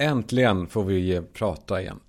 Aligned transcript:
Äntligen 0.00 0.66
får 0.66 0.84
vi 0.84 1.22
prata 1.32 1.80
igen. 1.80 2.00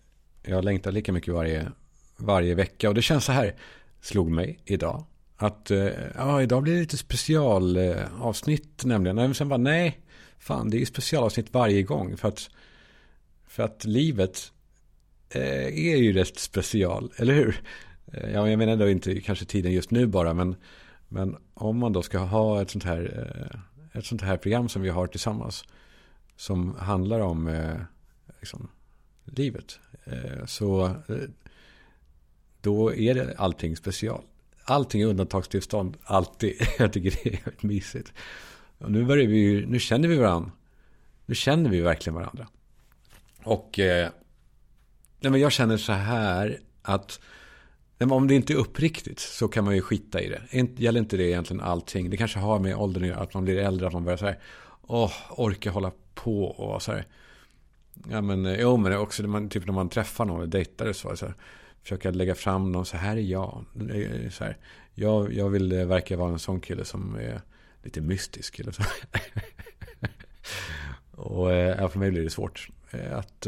Jag 0.43 0.63
längtar 0.63 0.91
lika 0.91 1.11
mycket 1.13 1.33
varje, 1.33 1.71
varje 2.17 2.55
vecka. 2.55 2.89
Och 2.89 2.95
det 2.95 3.01
känns 3.01 3.25
så 3.25 3.31
här, 3.31 3.55
slog 4.01 4.31
mig 4.31 4.59
idag. 4.65 5.03
Att 5.37 5.71
eh, 5.71 5.89
ja, 6.15 6.41
idag 6.41 6.63
blir 6.63 6.73
det 6.73 6.79
lite 6.79 6.97
specialavsnitt 6.97 8.83
eh, 8.83 8.87
nämligen. 8.87 9.17
Och 9.17 9.35
sen 9.35 9.49
bara 9.49 9.57
nej, 9.57 9.99
fan 10.39 10.69
det 10.69 10.77
är 10.77 10.79
ju 10.79 10.85
specialavsnitt 10.85 11.53
varje 11.53 11.83
gång. 11.83 12.17
För 12.17 12.27
att, 12.27 12.49
för 13.47 13.63
att 13.63 13.85
livet 13.85 14.51
eh, 15.29 15.65
är 15.65 15.97
ju 15.97 16.13
rätt 16.13 16.39
special, 16.39 17.11
eller 17.15 17.33
hur? 17.33 17.61
Ja, 18.33 18.49
jag 18.49 18.57
menar 18.57 18.75
då 18.75 18.89
inte 18.89 19.21
kanske 19.21 19.45
tiden 19.45 19.71
just 19.71 19.91
nu 19.91 20.07
bara, 20.07 20.33
men, 20.33 20.55
men 21.07 21.37
om 21.53 21.77
man 21.77 21.93
då 21.93 22.01
ska 22.01 22.17
ha 22.17 22.61
ett 22.61 22.69
sånt 22.69 22.83
här, 22.83 23.27
ett 23.93 24.05
sånt 24.05 24.21
här 24.21 24.37
program 24.37 24.69
som 24.69 24.81
vi 24.81 24.89
har 24.89 25.07
tillsammans 25.07 25.65
som 26.41 26.75
handlar 26.75 27.19
om 27.19 27.47
eh, 27.47 27.77
liksom, 28.39 28.67
livet. 29.25 29.79
Eh, 30.03 30.45
så 30.45 30.85
eh, 30.85 31.15
då 32.61 32.95
är 32.95 33.13
det 33.13 33.35
allting 33.37 33.77
special. 33.77 34.23
Allting 34.63 35.01
är 35.01 35.05
undantagstillstånd, 35.05 35.97
alltid. 36.03 36.53
Jag 36.79 36.93
tycker 36.93 37.19
det 37.23 37.33
är 37.33 37.67
mysigt. 37.67 38.13
Och 38.77 38.91
nu, 38.91 39.05
börjar 39.05 39.27
vi, 39.27 39.65
nu 39.65 39.79
känner 39.79 40.07
vi 40.07 40.15
varandra. 40.15 40.51
Nu 41.25 41.35
känner 41.35 41.69
vi 41.69 41.81
verkligen 41.81 42.15
varandra. 42.15 42.47
Och 43.43 43.79
eh, 43.79 44.09
nej, 45.19 45.31
men 45.31 45.41
jag 45.41 45.51
känner 45.51 45.77
så 45.77 45.91
här 45.91 46.59
att 46.81 47.19
om 47.99 48.27
det 48.27 48.35
inte 48.35 48.53
är 48.53 48.57
uppriktigt 48.57 49.19
så 49.19 49.47
kan 49.47 49.65
man 49.65 49.75
ju 49.75 49.81
skita 49.81 50.21
i 50.21 50.29
det. 50.29 50.41
Gäller 50.77 50.99
inte 50.99 51.17
det 51.17 51.23
egentligen 51.23 51.61
allting? 51.61 52.09
Det 52.09 52.17
kanske 52.17 52.39
har 52.39 52.59
med 52.59 52.75
åldern 52.75 53.03
att 53.03 53.09
göra, 53.09 53.19
att 53.19 53.33
man 53.33 53.43
blir 53.43 53.57
äldre, 53.57 53.87
att 53.87 53.93
man 53.93 54.03
börjar 54.03 54.17
så 54.17 54.25
här, 54.25 54.39
åh, 54.81 55.11
orka 55.29 55.71
hålla 55.71 55.91
på 56.15 56.45
och 56.45 56.81
så 56.81 56.91
här. 56.91 57.05
Ja 58.09 58.21
men, 58.21 58.45
eh, 58.45 58.61
jo 58.61 58.77
men 58.77 58.97
också 58.97 59.23
när 59.23 59.29
man, 59.29 59.49
typ 59.49 59.65
när 59.65 59.73
man 59.73 59.89
träffar 59.89 60.25
någon 60.25 60.41
och 60.41 60.49
dejtar 60.49 60.93
så, 60.93 61.15
så 61.15 61.25
här, 61.25 61.35
försöka 61.81 62.11
lägga 62.11 62.35
fram 62.35 62.71
någon, 62.71 62.85
så 62.85 62.97
här 62.97 63.17
är 63.17 63.21
jag. 63.21 63.65
Så 64.31 64.43
här, 64.43 64.57
jag, 64.93 65.33
jag 65.33 65.49
vill 65.49 65.71
eh, 65.71 65.85
verka 65.85 66.17
vara 66.17 66.31
en 66.31 66.39
sån 66.39 66.61
kille 66.61 66.85
som 66.85 67.15
är 67.15 67.41
lite 67.83 68.01
mystisk 68.01 68.59
eller 68.59 68.71
så. 68.71 68.83
och 71.21 71.51
eh, 71.51 71.75
ja, 71.79 71.89
för 71.89 71.99
mig 71.99 72.11
blir 72.11 72.23
det 72.23 72.29
svårt. 72.29 72.67
Att, 73.11 73.47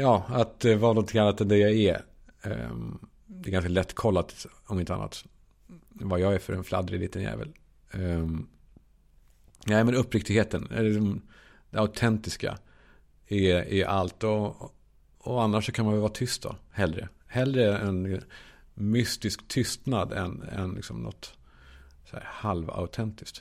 ja, 0.00 0.24
att 0.28 0.64
vara 0.64 0.92
något 0.92 1.14
annat 1.14 1.40
än 1.40 1.48
det 1.48 1.58
jag 1.58 1.72
är. 1.72 2.02
Ehm, 2.42 2.98
det 3.26 3.50
är 3.50 3.52
ganska 3.52 3.68
lätt 3.68 3.94
kollat, 3.94 4.46
om 4.66 4.80
inte 4.80 4.94
annat, 4.94 5.24
vad 5.88 6.20
jag 6.20 6.34
är 6.34 6.38
för 6.38 6.52
en 6.52 6.64
fladdrig 6.64 7.00
liten 7.00 7.22
jävel. 7.22 7.52
Ehm, 7.92 8.46
Nej, 9.66 9.84
men 9.84 9.94
uppriktigheten, 9.94 10.68
liksom 10.70 11.22
det 11.70 11.78
autentiska 11.78 12.58
är, 13.28 13.72
är 13.72 13.84
allt. 13.84 14.24
Och, 14.24 14.74
och 15.18 15.42
annars 15.42 15.66
så 15.66 15.72
kan 15.72 15.84
man 15.84 15.94
väl 15.94 16.00
vara 16.00 16.12
tyst 16.12 16.42
då, 16.42 16.56
hellre. 16.70 17.08
Hellre 17.26 17.78
en 17.78 18.22
mystisk 18.74 19.48
tystnad 19.48 20.12
än, 20.12 20.42
än 20.42 20.70
liksom 20.74 21.02
något 21.02 21.34
så 22.10 22.16
här 22.16 22.24
halvautentiskt. 22.28 23.40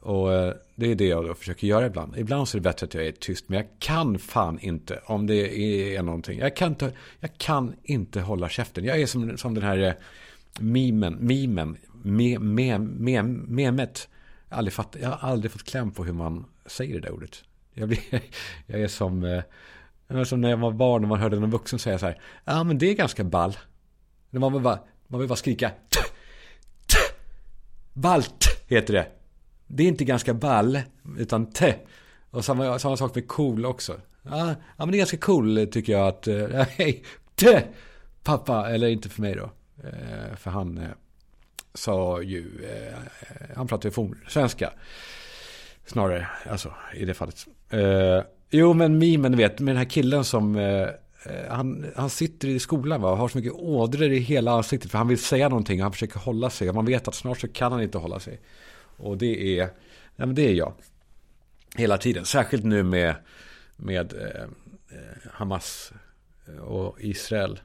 Och 0.00 0.32
eh, 0.32 0.54
det 0.74 0.90
är 0.90 0.94
det 0.94 1.06
jag 1.06 1.24
då 1.24 1.34
försöker 1.34 1.66
göra 1.66 1.86
ibland. 1.86 2.16
Ibland 2.16 2.48
så 2.48 2.56
är 2.56 2.60
det 2.60 2.68
bättre 2.68 2.86
att 2.86 2.94
jag 2.94 3.06
är 3.06 3.12
tyst. 3.12 3.48
Men 3.48 3.56
jag 3.56 3.66
kan 3.78 4.18
fan 4.18 4.58
inte 4.58 5.00
om 5.06 5.26
det 5.26 5.58
är 5.96 6.02
någonting. 6.02 6.38
Jag 6.38 6.56
kan 6.56 6.68
inte, 6.68 6.92
jag 7.20 7.38
kan 7.38 7.74
inte 7.82 8.20
hålla 8.20 8.48
käften. 8.48 8.84
Jag 8.84 9.00
är 9.00 9.06
som, 9.06 9.38
som 9.38 9.54
den 9.54 9.62
här 9.62 9.78
eh, 9.78 9.92
mimen, 10.60 11.16
mimen, 11.20 11.76
me, 12.02 12.38
me, 12.38 12.78
me, 12.78 13.22
memet 13.22 14.08
jag 14.54 14.56
har, 14.56 14.58
aldrig 14.58 14.72
fatt, 14.72 14.96
jag 15.00 15.08
har 15.10 15.28
aldrig 15.28 15.52
fått 15.52 15.64
kläm 15.64 15.90
på 15.90 16.04
hur 16.04 16.12
man 16.12 16.44
säger 16.66 16.94
det 16.94 17.00
där 17.00 17.10
ordet. 17.10 17.44
Jag, 17.72 17.88
blir, 17.88 18.00
jag 18.66 18.80
är 18.80 18.88
som, 18.88 19.24
eh, 19.24 20.24
som 20.24 20.40
när 20.40 20.50
jag 20.50 20.56
var 20.56 20.72
barn 20.72 21.02
och 21.02 21.08
man 21.08 21.20
hörde 21.20 21.40
någon 21.40 21.50
vuxen 21.50 21.78
säga 21.78 21.98
så 21.98 22.06
här. 22.06 22.20
Ja 22.44 22.64
men 22.64 22.78
det 22.78 22.86
är 22.86 22.94
ganska 22.94 23.24
ball. 23.24 23.56
Man 24.30 24.52
vill 24.52 24.62
bara, 24.62 24.78
man 25.06 25.20
vill 25.20 25.28
bara 25.28 25.36
skrika. 25.36 25.68
T, 25.68 26.00
t, 26.86 26.98
ballt 27.92 28.44
heter 28.66 28.94
det. 28.94 29.06
Det 29.66 29.82
är 29.82 29.88
inte 29.88 30.04
ganska 30.04 30.34
ball 30.34 30.80
utan 31.18 31.52
te. 31.52 31.74
Och 32.30 32.44
samma, 32.44 32.78
samma 32.78 32.96
sak 32.96 33.14
med 33.14 33.28
cool 33.28 33.66
också. 33.66 34.00
Ja, 34.22 34.54
ah, 34.76 34.86
men 34.86 34.90
det 34.90 34.96
är 34.96 34.98
ganska 34.98 35.16
cool 35.16 35.66
tycker 35.72 35.92
jag 35.92 36.08
att. 36.08 36.26
Eh, 36.26 36.48
hej, 36.70 37.04
te, 37.34 37.62
pappa. 38.22 38.70
Eller 38.70 38.88
inte 38.88 39.08
för 39.08 39.22
mig 39.22 39.34
då. 39.34 39.50
Eh, 39.88 40.36
för 40.36 40.50
han 40.50 40.78
eh, 40.78 40.90
sa 41.74 42.22
ju, 42.22 42.44
eh, 42.64 42.98
han 43.56 43.66
pratade 43.66 43.94
ju 44.00 44.14
svenska. 44.28 44.72
Snarare, 45.86 46.28
alltså 46.50 46.74
i 46.94 47.04
det 47.04 47.14
fallet. 47.14 47.46
Eh, 47.70 48.22
jo 48.50 48.72
men 48.72 48.98
mimen, 48.98 49.32
du 49.32 49.38
vet, 49.38 49.60
med 49.60 49.74
den 49.74 49.78
här 49.78 49.90
killen 49.90 50.24
som 50.24 50.56
eh, 50.56 50.82
eh, 51.24 51.48
han, 51.48 51.86
han 51.96 52.10
sitter 52.10 52.48
i 52.48 52.58
skolan 52.58 53.00
va, 53.00 53.10
och 53.10 53.16
har 53.16 53.28
så 53.28 53.38
mycket 53.38 53.52
ådror 53.52 54.12
i 54.12 54.18
hela 54.18 54.52
ansiktet. 54.52 54.90
För 54.90 54.98
han 54.98 55.08
vill 55.08 55.18
säga 55.18 55.48
någonting 55.48 55.80
och 55.80 55.82
han 55.82 55.92
försöker 55.92 56.18
hålla 56.18 56.50
sig. 56.50 56.68
Och 56.68 56.74
man 56.74 56.86
vet 56.86 57.08
att 57.08 57.14
snart 57.14 57.40
så 57.40 57.48
kan 57.48 57.72
han 57.72 57.82
inte 57.82 57.98
hålla 57.98 58.20
sig. 58.20 58.40
Och 58.96 59.18
det 59.18 59.58
är, 59.58 59.68
ja, 60.16 60.26
men 60.26 60.34
det 60.34 60.48
är 60.48 60.54
jag. 60.54 60.72
Hela 61.76 61.98
tiden. 61.98 62.24
Särskilt 62.24 62.64
nu 62.64 62.82
med, 62.82 63.14
med 63.76 64.12
eh, 64.12 64.42
eh 64.98 65.30
Hamas 65.32 65.92
eh, 66.48 66.56
och 66.56 67.00
Israel. 67.00 67.60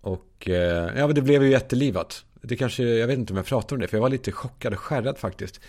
Och 0.00 0.48
eh, 0.48 0.90
ja, 0.96 1.06
men 1.06 1.14
det 1.14 1.22
blev 1.22 1.42
ju 1.42 1.50
jättelivat. 1.50 2.24
Det 2.42 2.56
kanske, 2.56 2.82
jag 2.82 3.06
vet 3.06 3.18
inte 3.18 3.32
om 3.32 3.36
jag 3.36 3.46
pratar 3.46 3.76
om 3.76 3.80
det, 3.80 3.88
för 3.88 3.96
jag 3.96 4.02
var 4.02 4.08
lite 4.08 4.32
chockad 4.32 4.72
och 4.72 4.78
skärrad 4.78 5.18
faktiskt. 5.18 5.60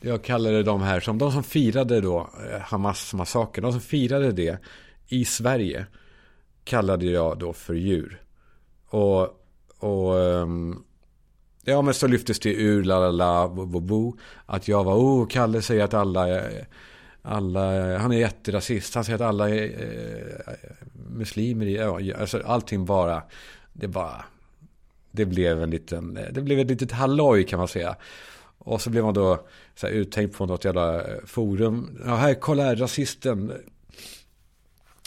Jag 0.00 0.24
kallade 0.24 0.62
de 0.62 0.82
här 0.82 1.00
som, 1.00 1.18
de 1.18 1.32
som 1.32 1.44
firade 1.44 2.00
då 2.00 2.30
eh, 2.50 2.60
Hamas-massakern, 2.60 3.62
de 3.62 3.72
som 3.72 3.80
firade 3.80 4.32
det 4.32 4.58
i 5.08 5.24
Sverige 5.24 5.86
kallade 6.64 7.06
jag 7.06 7.38
då 7.38 7.52
för 7.52 7.74
djur. 7.74 8.22
Och, 8.88 9.22
och 9.78 10.20
ehm, 10.20 10.84
ja 11.64 11.82
men 11.82 11.94
så 11.94 12.06
lyftes 12.06 12.38
det 12.38 12.54
ur 12.54 12.84
la 12.84 12.98
la 12.98 13.10
la 13.10 13.48
bo, 13.48 13.66
bo, 13.66 13.80
bo 13.80 14.16
att 14.46 14.68
jag 14.68 14.84
var, 14.84 14.94
oh 14.94 15.26
Kalle 15.28 15.62
säger 15.62 15.84
att 15.84 15.94
alla, 15.94 16.28
eh, 16.28 16.64
alla, 17.22 17.98
han 17.98 18.12
är 18.12 18.18
jätterasist, 18.18 18.94
han 18.94 19.04
säger 19.04 19.14
att 19.16 19.28
alla 19.28 19.50
är 19.50 19.64
eh, 20.46 20.52
muslimer, 20.94 21.66
ja, 21.66 22.16
alltså 22.20 22.42
allting 22.44 22.84
bara, 22.84 23.22
det 23.72 23.88
bara 23.88 24.24
det 25.12 25.26
blev 25.26 25.62
en 25.62 25.70
liten, 25.70 26.16
eh, 26.16 26.32
det 26.32 26.42
blev 26.42 26.58
ett 26.58 26.70
litet 26.70 26.92
halloj 26.92 27.44
kan 27.44 27.58
man 27.58 27.68
säga. 27.68 27.96
Och 28.58 28.80
så 28.80 28.90
blev 28.90 29.04
man 29.04 29.14
då 29.14 29.46
så 29.74 29.86
här, 29.86 29.94
uttänkt 29.94 30.36
på 30.36 30.46
något 30.46 30.64
jävla 30.64 31.00
eh, 31.00 31.24
forum. 31.24 31.98
Ja, 32.06 32.14
här, 32.16 32.34
kolla 32.34 32.62
här, 32.62 32.76
rasisten. 32.76 33.52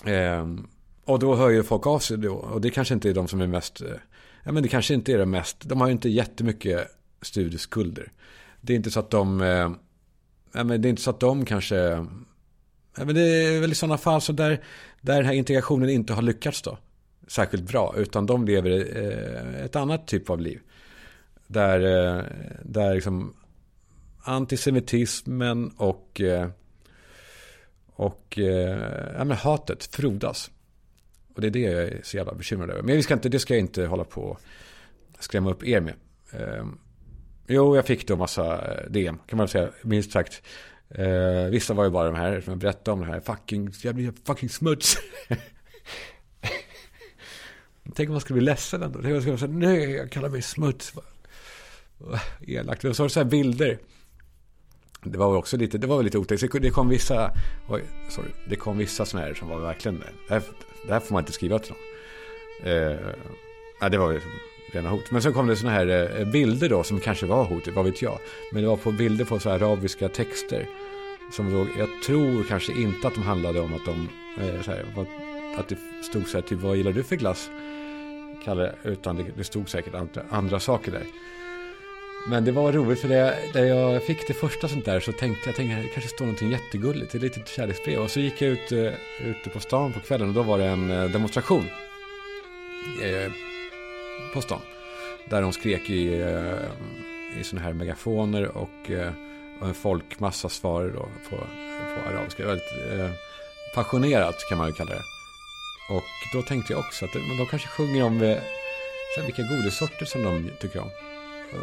Eh, 0.05 0.47
och 1.05 1.19
då 1.19 1.35
hör 1.35 1.49
ju 1.49 1.63
folk 1.63 1.87
av 1.87 1.99
sig 1.99 2.17
då. 2.17 2.33
Och 2.33 2.61
det 2.61 2.69
kanske 2.69 2.93
inte 2.93 3.09
är 3.09 3.13
de 3.13 3.27
som 3.27 3.41
är 3.41 3.47
mest, 3.47 3.81
eh, 3.81 3.87
ja 4.43 4.51
men 4.51 4.63
det 4.63 4.69
kanske 4.69 4.93
inte 4.93 5.13
är 5.13 5.17
det 5.17 5.25
mest, 5.25 5.57
de 5.61 5.81
har 5.81 5.87
ju 5.87 5.93
inte 5.93 6.09
jättemycket 6.09 6.87
studieskulder. 7.21 8.11
Det 8.61 8.73
är 8.73 8.77
inte 8.77 8.91
så 8.91 8.99
att 8.99 9.09
de, 9.09 9.41
eh, 9.41 9.71
ja 10.53 10.63
men 10.63 10.81
det 10.81 10.87
är 10.87 10.89
inte 10.89 11.01
så 11.01 11.09
att 11.09 11.19
de 11.19 11.45
kanske, 11.45 11.75
ja 12.97 13.05
men 13.05 13.15
det 13.15 13.21
är 13.21 13.59
väl 13.59 13.71
i 13.71 13.75
sådana 13.75 13.97
fall 13.97 14.21
så 14.21 14.33
där, 14.33 14.63
där 15.01 15.15
den 15.15 15.25
här 15.25 15.33
integrationen 15.33 15.89
inte 15.89 16.13
har 16.13 16.21
lyckats 16.21 16.61
då 16.61 16.77
särskilt 17.27 17.63
bra. 17.63 17.93
Utan 17.97 18.25
de 18.25 18.45
lever 18.45 18.71
eh, 18.71 19.65
ett 19.65 19.75
annat 19.75 20.07
typ 20.07 20.29
av 20.29 20.41
liv. 20.41 20.59
Där, 21.47 21.79
eh, 21.79 22.23
där 22.63 22.93
liksom 22.93 23.33
antisemitismen 24.23 25.71
och, 25.77 26.21
eh, 26.21 26.49
och 27.95 28.37
ja, 29.17 29.23
men 29.23 29.31
hatet 29.31 29.85
frodas. 29.85 30.51
Och 31.35 31.41
det 31.41 31.47
är 31.47 31.51
det 31.51 31.59
jag 31.59 31.83
är 31.83 31.99
så 32.03 32.17
jävla 32.17 32.33
bekymrad 32.33 32.69
över. 32.69 32.81
Men 32.81 32.95
vi 32.95 33.03
ska 33.03 33.13
inte, 33.13 33.29
det 33.29 33.39
ska 33.39 33.53
jag 33.53 33.61
inte 33.61 33.85
hålla 33.85 34.03
på 34.03 34.21
och 34.21 34.39
skrämma 35.19 35.51
upp 35.51 35.63
er 35.63 35.81
med. 35.81 35.93
Ehm, 36.31 36.77
jo, 37.47 37.75
jag 37.75 37.85
fick 37.85 38.07
då 38.07 38.15
massa 38.15 38.61
DM, 38.89 39.17
kan 39.27 39.37
man 39.37 39.47
säga, 39.47 39.69
minst 39.81 40.11
sagt. 40.11 40.41
vissa 41.49 41.73
var 41.73 41.83
ju 41.83 41.89
bara 41.89 42.05
de 42.05 42.15
här 42.15 42.41
som 42.41 42.51
jag 42.51 42.59
berättade 42.59 42.91
om, 42.91 42.99
det 42.99 43.05
här 43.05 43.19
fucking, 43.19 43.69
jävla 43.81 44.13
fucking 44.25 44.49
smuts. 44.49 44.97
Tänk 47.95 48.09
om 48.09 48.13
man 48.13 48.21
skulle 48.21 48.37
bli 48.37 48.45
ledsen 48.45 48.83
ändå. 48.83 48.99
Tänk 49.01 49.05
om 49.05 49.11
man 49.11 49.21
skulle 49.21 49.37
säga, 49.37 49.51
nej, 49.51 49.91
jag 49.91 50.11
kallar 50.11 50.29
mig 50.29 50.41
smuts. 50.41 50.93
Elakt. 52.47 52.83
Och 52.83 52.95
så 52.95 53.03
har 53.03 53.07
du 53.07 53.13
så 53.13 53.19
här 53.19 53.29
bilder. 53.29 53.79
Det 55.03 55.17
var 55.17 55.35
också 55.35 55.57
lite, 55.57 55.77
det 55.77 55.87
var 55.87 55.97
väl 55.97 56.05
lite 56.05 56.17
otäckt. 56.17 56.61
Det 56.61 56.69
kom 56.69 56.89
vissa, 56.89 57.31
oj, 57.69 57.83
sorry. 58.09 58.29
Det 58.49 58.55
kom 58.55 58.77
vissa 58.77 59.05
sådana 59.05 59.27
här 59.27 59.33
som 59.33 59.49
var 59.49 59.59
verkligen, 59.59 60.03
det 60.27 60.33
här, 60.33 60.43
det 60.87 60.93
här 60.93 60.99
får 60.99 61.13
man 61.13 61.21
inte 61.21 61.31
skriva 61.31 61.59
till 61.59 61.71
någon. 61.71 62.71
Eh, 62.71 62.97
ja, 63.81 63.89
det 63.89 63.97
var 63.97 64.11
ju 64.11 64.21
rena 64.73 64.89
hot. 64.89 65.11
Men 65.11 65.21
sen 65.21 65.33
kom 65.33 65.47
det 65.47 65.55
sådana 65.55 65.77
här 65.77 66.19
eh, 66.19 66.27
bilder 66.27 66.69
då 66.69 66.83
som 66.83 66.99
kanske 66.99 67.25
var 67.25 67.43
hot, 67.43 67.67
vad 67.67 67.85
vet 67.85 68.01
jag. 68.01 68.19
Men 68.51 68.61
det 68.61 68.67
var 68.69 68.77
på 68.77 68.91
bilder 68.91 69.25
på 69.25 69.39
så 69.39 69.49
här 69.49 69.55
arabiska 69.55 70.09
texter. 70.09 70.67
Som 71.31 71.51
då, 71.51 71.67
jag 71.77 71.89
tror 72.05 72.43
kanske 72.43 72.73
inte 72.73 73.07
att 73.07 73.13
de 73.13 73.23
handlade 73.23 73.59
om 73.59 73.73
att 73.73 73.85
de, 73.85 74.09
eh, 74.43 74.61
så 74.61 74.71
här, 74.71 74.85
att 75.57 75.69
det 75.69 75.77
stod 76.03 76.27
så 76.27 76.37
här, 76.37 76.41
typ 76.41 76.59
vad 76.59 76.77
gillar 76.77 76.91
du 76.91 77.03
för 77.03 77.15
glass? 77.15 77.49
Kalle, 78.45 78.75
utan 78.83 79.15
det, 79.15 79.25
det 79.37 79.43
stod 79.43 79.69
säkert 79.69 79.93
andra, 79.95 80.21
andra 80.29 80.59
saker 80.59 80.91
där. 80.91 81.03
Men 82.27 82.45
det 82.45 82.51
var 82.51 82.71
roligt 82.71 82.99
för 82.99 83.09
det, 83.09 83.37
när 83.53 83.63
jag 83.63 84.03
fick 84.03 84.27
det 84.27 84.33
första 84.33 84.67
sånt 84.67 84.85
där 84.85 84.99
så 84.99 85.11
tänkte 85.11 85.49
jag 85.49 85.55
tänkte, 85.55 85.75
det 85.75 85.87
kanske 85.87 86.09
står 86.09 86.25
någonting 86.25 86.51
jättegulligt. 86.51 87.11
Det 87.11 87.37
är 87.37 87.43
kärleksbrev. 87.45 87.99
Och 87.99 88.11
så 88.11 88.19
gick 88.19 88.41
jag 88.41 88.51
ut 88.51 88.71
eh, 88.71 88.93
ute 89.29 89.49
på 89.53 89.59
stan 89.59 89.93
på 89.93 89.99
kvällen 89.99 90.27
och 90.27 90.33
då 90.33 90.43
var 90.43 90.57
det 90.57 90.65
en 90.65 90.91
eh, 90.91 91.03
demonstration. 91.11 91.65
eh, 93.03 93.31
på 94.33 94.41
stan. 94.41 94.61
Där 95.29 95.41
de 95.41 95.53
skrek 95.53 95.89
i, 95.89 96.21
eh, 96.21 97.39
i 97.39 97.43
sådana 97.43 97.65
här 97.65 97.73
megafoner 97.73 98.57
och, 98.57 98.91
och 99.59 99.67
en 99.67 99.73
folkmassa 99.73 100.49
svarade 100.49 100.91
då 100.93 101.07
på, 101.29 101.35
på 101.95 102.09
arabiska. 102.09 102.45
Väldigt 102.45 102.63
passionerat 103.75 104.35
kan 104.49 104.57
man 104.57 104.67
ju 104.67 104.73
kalla 104.73 104.91
det. 104.91 105.14
Och 105.89 106.03
då 106.33 106.41
tänkte 106.41 106.73
jag 106.73 106.79
också 106.79 107.05
att 107.05 107.13
de 107.13 107.47
kanske 107.49 107.67
sjunger 107.67 108.03
om 108.03 108.21
eh, 108.21 108.37
så 109.15 109.21
här, 109.21 109.25
vilka 109.25 109.43
godissorter 109.43 110.05
som 110.05 110.23
de 110.23 110.51
tycker 110.59 110.79
om. 110.79 110.89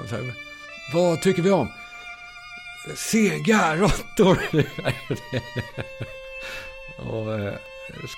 Så 0.08 0.16
här, 0.16 0.34
vad 0.92 1.22
tycker 1.22 1.42
vi 1.42 1.50
om? 1.50 1.72
Sega 2.96 3.76
råttor. 3.76 4.38
och 6.96 7.40
eh, 7.40 7.54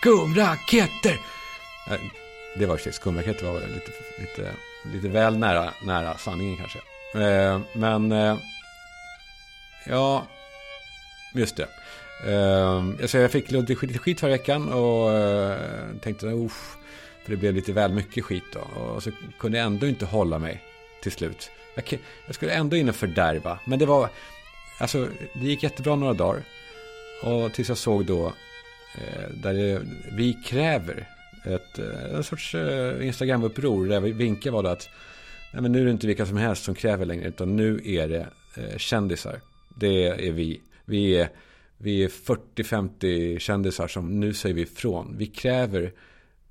skumraketer. 0.00 1.20
Det 2.56 2.66
var 2.66 2.92
skumraketer 2.92 3.46
var 3.46 3.60
lite, 3.60 3.92
lite, 4.18 4.54
lite 4.92 5.08
väl 5.08 5.38
nära, 5.38 5.72
nära 5.82 6.18
sanningen 6.18 6.56
kanske. 6.56 6.78
Eh, 7.14 7.60
men 7.72 8.12
eh, 8.12 8.36
ja, 9.86 10.26
just 11.34 11.56
det. 11.56 11.68
Ehm, 12.26 12.98
alltså 13.02 13.18
jag 13.18 13.30
fick 13.30 13.50
lite 13.50 13.74
skit 13.74 14.20
förra 14.20 14.30
veckan 14.30 14.72
och 14.72 15.12
eh, 15.12 15.58
tänkte, 16.00 16.26
usch. 16.26 16.76
För 17.24 17.30
det 17.30 17.36
blev 17.36 17.54
lite 17.54 17.72
väl 17.72 17.92
mycket 17.92 18.24
skit 18.24 18.44
då. 18.52 18.80
Och 18.80 19.02
så 19.02 19.10
kunde 19.38 19.58
jag 19.58 19.66
ändå 19.66 19.86
inte 19.86 20.06
hålla 20.06 20.38
mig 20.38 20.62
till 21.02 21.12
slut. 21.12 21.50
Jag, 21.74 22.00
jag 22.26 22.34
skulle 22.34 22.52
ändå 22.52 22.76
in 22.76 22.88
och 22.88 22.96
fördärva. 22.96 23.58
Men 23.64 23.78
det 23.78 23.86
var... 23.86 24.08
Alltså, 24.80 25.08
det 25.34 25.46
gick 25.46 25.62
jättebra 25.62 25.96
några 25.96 26.12
dagar. 26.12 26.42
Och 27.22 27.52
tills 27.52 27.68
jag 27.68 27.78
såg 27.78 28.06
då 28.06 28.26
eh, 28.94 29.30
där 29.42 29.54
det, 29.54 29.82
vi 30.12 30.32
kräver 30.32 31.08
ett 31.44 31.78
eh, 31.78 32.14
en 32.14 32.24
sorts 32.24 32.54
eh, 32.54 33.06
Instagram-uppror. 33.06 33.88
Där 33.88 34.00
vinkar 34.00 34.50
var 34.50 34.62
det 34.62 34.70
att 34.70 34.88
nej, 35.52 35.62
men 35.62 35.72
nu 35.72 35.80
är 35.80 35.84
det 35.84 35.90
inte 35.90 36.06
vilka 36.06 36.26
som 36.26 36.36
helst 36.36 36.64
som 36.64 36.74
kräver 36.74 37.06
längre. 37.06 37.28
Utan 37.28 37.56
nu 37.56 37.80
är 37.84 38.08
det 38.08 38.26
eh, 38.56 38.76
kändisar. 38.76 39.40
Det 39.68 40.06
är 40.28 40.32
vi. 40.32 40.60
Vi 40.84 41.16
är, 41.16 41.28
vi 41.78 42.04
är 42.04 42.08
40-50 42.08 43.38
kändisar 43.38 43.88
som 43.88 44.20
nu 44.20 44.34
säger 44.34 44.54
vi 44.54 44.62
ifrån. 44.62 45.14
Vi 45.18 45.26
kräver 45.26 45.92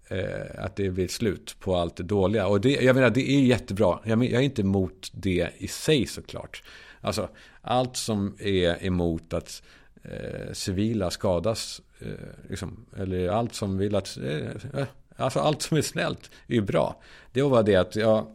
eh, 0.07 0.65
att 0.65 0.75
det 0.75 0.89
blir 0.89 1.07
slut 1.07 1.55
på 1.59 1.75
allt 1.75 1.95
det 1.95 2.03
dåliga. 2.03 2.47
Och 2.47 2.61
det, 2.61 2.69
jag 2.69 2.95
menar, 2.95 3.09
det 3.09 3.31
är 3.31 3.41
jättebra. 3.41 3.99
Jag, 4.03 4.23
jag 4.23 4.41
är 4.41 4.45
inte 4.45 4.61
emot 4.61 5.11
det 5.13 5.49
i 5.57 5.67
sig 5.67 6.07
såklart. 6.07 6.63
Alltså, 7.01 7.29
allt 7.61 7.97
som 7.97 8.35
är 8.39 8.85
emot 8.85 9.33
att 9.33 9.63
eh, 10.03 10.53
civila 10.53 11.11
skadas, 11.11 11.81
eh, 11.99 12.49
liksom, 12.49 12.85
eller 12.97 13.27
allt 13.29 13.55
som 13.55 13.77
vill 13.77 13.95
att, 13.95 14.17
eh, 14.17 14.79
eh 14.79 14.87
alltså 15.15 15.39
allt 15.39 15.61
som 15.61 15.77
är 15.77 15.81
snällt 15.81 16.31
är 16.47 16.53
ju 16.53 16.61
bra. 16.61 17.01
Det 17.31 17.41
var 17.41 17.49
bara 17.49 17.63
det 17.63 17.75
att 17.75 17.95
jag, 17.95 18.27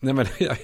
nej 0.00 0.14
men 0.14 0.26
jag, 0.38 0.56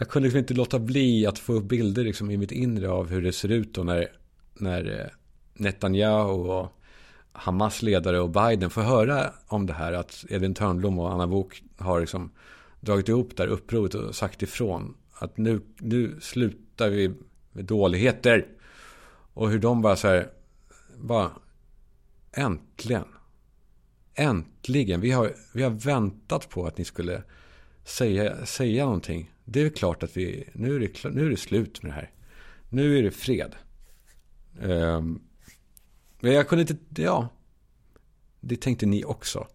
jag, 0.00 0.08
kunde 0.08 0.26
liksom 0.26 0.38
inte 0.38 0.54
låta 0.54 0.78
bli 0.78 1.26
att 1.26 1.38
få 1.38 1.52
upp 1.52 1.64
bilder 1.64 2.04
liksom 2.04 2.30
i 2.30 2.36
mitt 2.36 2.52
inre 2.52 2.90
av 2.90 3.08
hur 3.08 3.22
det 3.22 3.32
ser 3.32 3.48
ut 3.48 3.74
då 3.74 3.82
när, 3.82 4.08
när 4.54 5.00
eh, 5.00 5.06
Netanyahu 5.54 6.32
och 6.32 6.76
Hamas 7.32 7.82
ledare 7.82 8.20
och 8.20 8.30
Biden 8.30 8.70
får 8.70 8.82
höra 8.82 9.32
om 9.46 9.66
det 9.66 9.72
här 9.72 9.92
att 9.92 10.24
Edvin 10.28 10.54
Törnblom 10.54 10.98
och 10.98 11.12
Anna 11.12 11.26
Bok 11.26 11.62
har 11.78 12.00
liksom 12.00 12.30
dragit 12.80 13.08
ihop 13.08 13.36
det 13.36 13.42
här 13.42 13.50
upproret 13.50 13.94
och 13.94 14.14
sagt 14.14 14.42
ifrån 14.42 14.94
att 15.14 15.38
nu, 15.38 15.60
nu 15.78 16.16
slutar 16.20 16.88
vi 16.88 17.12
med 17.52 17.64
dåligheter. 17.64 18.46
Och 19.34 19.50
hur 19.50 19.58
de 19.58 19.82
bara 19.82 19.96
så 19.96 20.08
här, 20.08 20.30
bara 20.96 21.30
äntligen. 22.32 23.04
Äntligen. 24.14 25.00
Vi 25.00 25.10
har, 25.10 25.34
vi 25.54 25.62
har 25.62 25.70
väntat 25.70 26.48
på 26.48 26.66
att 26.66 26.78
ni 26.78 26.84
skulle 26.84 27.22
säga, 27.84 28.46
säga 28.46 28.84
någonting. 28.84 29.30
Det 29.52 29.62
är 29.62 29.70
klart 29.70 30.02
att 30.02 30.16
vi, 30.16 30.48
nu 30.52 30.76
är 30.76 30.80
det, 30.80 31.04
nu 31.10 31.26
är 31.26 31.30
det 31.30 31.36
slut 31.36 31.82
med 31.82 31.92
det 31.92 31.94
här. 31.94 32.10
Nu 32.68 32.98
är 32.98 33.02
det 33.02 33.10
fred. 33.10 33.56
Um, 34.60 35.22
men 36.20 36.32
jag 36.32 36.48
kunde 36.48 36.62
inte, 36.62 37.02
ja. 37.02 37.28
Det 38.40 38.56
tänkte 38.56 38.86
ni 38.86 39.04
också. 39.04 39.46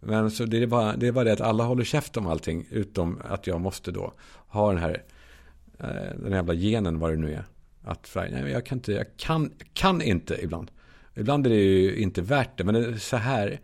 Men 0.00 0.30
så 0.30 0.44
det 0.44 0.62
är, 0.62 0.66
bara, 0.66 0.96
det 0.96 1.06
är 1.06 1.12
bara 1.12 1.24
det 1.24 1.32
att 1.32 1.40
alla 1.40 1.64
håller 1.64 1.84
käft 1.84 2.16
om 2.16 2.26
allting. 2.26 2.66
Utom 2.70 3.20
att 3.24 3.46
jag 3.46 3.60
måste 3.60 3.90
då 3.90 4.14
ha 4.48 4.72
den 4.72 4.82
här, 4.82 5.04
eh, 5.78 6.20
den 6.22 6.32
jävla 6.32 6.54
genen 6.54 6.98
vad 6.98 7.10
det 7.10 7.16
nu 7.16 7.32
är. 7.32 7.44
Att 7.84 8.10
nej, 8.14 8.52
jag 8.52 8.66
kan 8.66 8.78
inte, 8.78 8.92
jag 8.92 9.06
kan, 9.16 9.52
kan 9.72 10.02
inte 10.02 10.38
ibland. 10.42 10.70
Ibland 11.14 11.46
är 11.46 11.50
det 11.50 11.56
ju 11.56 11.96
inte 11.96 12.22
värt 12.22 12.58
det. 12.58 12.64
Men 12.64 12.74
det 12.74 12.86
är 12.86 12.96
så 12.96 13.16
här. 13.16 13.60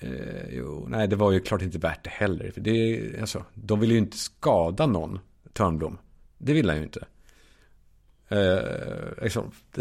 Eh, 0.00 0.48
jo, 0.50 0.86
nej, 0.88 1.08
det 1.08 1.16
var 1.16 1.32
ju 1.32 1.40
klart 1.40 1.62
inte 1.62 1.78
värt 1.78 2.04
det 2.04 2.10
heller. 2.10 2.50
För 2.50 2.60
det, 2.60 3.02
alltså, 3.20 3.44
de 3.54 3.80
vill 3.80 3.92
ju 3.92 3.98
inte 3.98 4.16
skada 4.16 4.86
någon, 4.86 5.18
Törnblom. 5.52 5.98
Det 6.38 6.52
vill 6.52 6.68
han 6.68 6.78
ju 6.78 6.84
inte. 6.84 7.06
Eh, 8.28 9.22
liksom. 9.22 9.50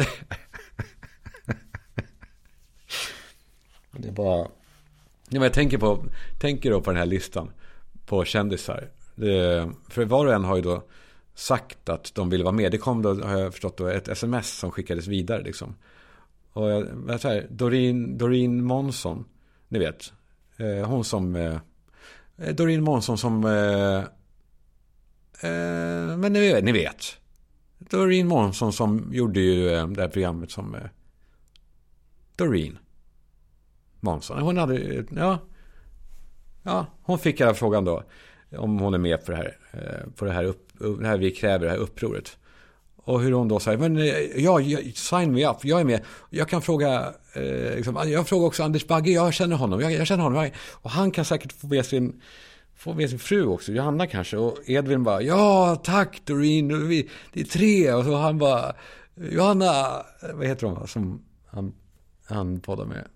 Det 3.92 4.08
är 4.08 4.12
bara... 4.12 4.48
Ja, 5.30 5.44
jag 5.44 5.54
tänker, 5.54 5.78
på, 5.78 6.06
tänker 6.40 6.72
då 6.72 6.82
på 6.82 6.92
den 6.92 6.98
här 6.98 7.06
listan 7.06 7.52
på 8.06 8.26
kändisar. 8.26 8.90
Det, 9.16 9.70
för 9.90 10.06
var 10.06 10.26
och 10.26 10.34
en 10.34 10.44
har 10.44 10.56
ju 10.56 10.62
då 10.62 10.84
sagt 11.34 11.90
att 11.90 12.16
de 12.16 12.30
ville 12.30 12.44
vara 12.44 12.56
med. 12.56 12.72
Det 12.72 12.78
kom 12.78 13.02
då, 13.02 13.14
har 13.14 13.38
jag 13.38 13.52
förstått, 13.54 13.78
då, 13.78 13.88
ett 13.88 14.08
sms 14.08 14.58
som 14.58 14.72
skickades 14.72 15.08
vidare. 15.08 15.44
Liksom. 15.44 15.76
Och 16.54 16.70
jag, 16.70 17.22
så 17.22 17.28
här, 17.28 17.48
Doreen, 17.50 18.18
Doreen 18.18 18.64
Månsson, 18.64 19.26
ni 19.70 19.80
vet. 19.80 20.14
Eh, 20.58 20.88
hon 20.88 21.04
som... 21.04 21.36
Eh, 21.36 21.58
eh, 22.38 22.56
Doreen 22.56 22.84
Månsson 22.84 23.18
som... 23.18 23.46
Eh, 23.46 23.98
eh, 25.50 26.18
men 26.18 26.34
ni 26.34 26.40
vet, 26.40 26.64
ni 26.64 26.72
vet. 26.72 27.18
Doreen 27.78 28.28
Månsson 28.28 28.74
som 28.74 29.10
gjorde 29.12 29.40
ju 29.40 29.70
eh, 29.70 29.88
det 29.88 30.02
här 30.02 30.10
programmet 30.10 30.52
som... 30.52 30.76
Eh, 30.76 30.82
Doreen. 32.36 32.78
Månsson. 34.00 34.42
Hon 34.42 34.58
hade, 34.58 35.06
ja. 35.16 35.40
Ja, 36.64 36.86
hon 37.02 37.20
fick 37.20 37.42
hela 37.42 37.54
frågan 37.54 37.86
då. 37.86 38.04
Om 38.58 38.80
hon 38.80 38.94
är 38.94 38.98
med 38.98 39.26
på 39.26 39.32
det 39.32 39.38
här, 39.38 39.58
eh, 39.72 40.12
på 40.16 40.26
det 40.26 40.32
här, 40.32 40.44
upp, 40.44 40.68
det 41.00 41.08
här 41.08 41.18
vi 41.18 41.32
kräver, 41.32 41.66
det 41.66 41.72
här 41.72 41.78
upproret. 41.78 42.38
Och 43.04 43.22
hur 43.22 43.32
hon 43.32 43.48
då 43.48 43.60
säger, 43.60 43.78
men 43.78 43.98
eh, 43.98 44.44
ja, 44.44 44.60
sign 44.96 45.34
me 45.34 45.48
up, 45.48 45.58
jag 45.64 45.80
är 45.80 45.84
med. 45.84 46.02
Jag 46.30 46.50
kan 46.50 46.62
fråga, 46.62 47.14
eh, 47.34 47.76
liksom, 47.76 47.98
ah, 47.98 48.06
jag 48.06 48.28
frågar 48.28 48.48
också 48.48 48.64
Anders 48.64 48.88
Bagge, 48.88 49.12
jag 49.12 49.34
känner 49.34 49.56
honom, 49.56 49.82
jag, 49.82 49.92
jag 49.92 50.08
känner 50.08 50.24
honom. 50.24 50.50
och 50.58 50.92
han 50.92 51.12
kan 51.12 51.26
säkert 51.26 51.54
få 51.54 51.68
med 51.68 51.86
sin, 51.86 52.22
få 52.76 52.94
med 52.94 53.10
sin 53.10 53.20
fru 53.20 53.46
också, 53.46 53.72
Johanna 53.72 54.08
kanske. 54.08 54.38
Och 54.38 54.58
Edvin 54.66 55.04
bara, 55.04 55.22
ja 55.22 55.82
tack 55.84 56.22
Doreen, 56.26 56.88
vi, 56.88 57.10
det 57.34 57.40
är 57.40 57.46
tre. 57.46 57.94
Och 57.94 58.04
så 58.04 58.16
han 58.16 58.38
bara, 58.38 58.76
Johanna, 59.16 60.04
eh, 60.22 60.34
vad 60.34 60.48
heter 60.48 60.68
hon 60.68 60.88
som 60.88 61.22
han, 61.48 61.74
han 62.26 62.60
poddar 62.60 62.86
med? 62.86 63.08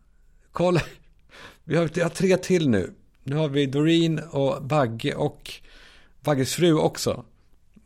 Kolla, 0.51 0.81
vi 1.63 1.75
har, 1.75 1.89
vi 1.93 2.01
har 2.01 2.09
tre 2.09 2.37
till 2.37 2.69
nu. 2.69 2.93
Nu 3.23 3.35
har 3.35 3.49
vi 3.49 3.65
Doreen 3.65 4.19
och 4.19 4.63
Bagge 4.63 5.15
och 5.15 5.51
Bagges 6.23 6.53
fru 6.53 6.73
också. 6.73 7.23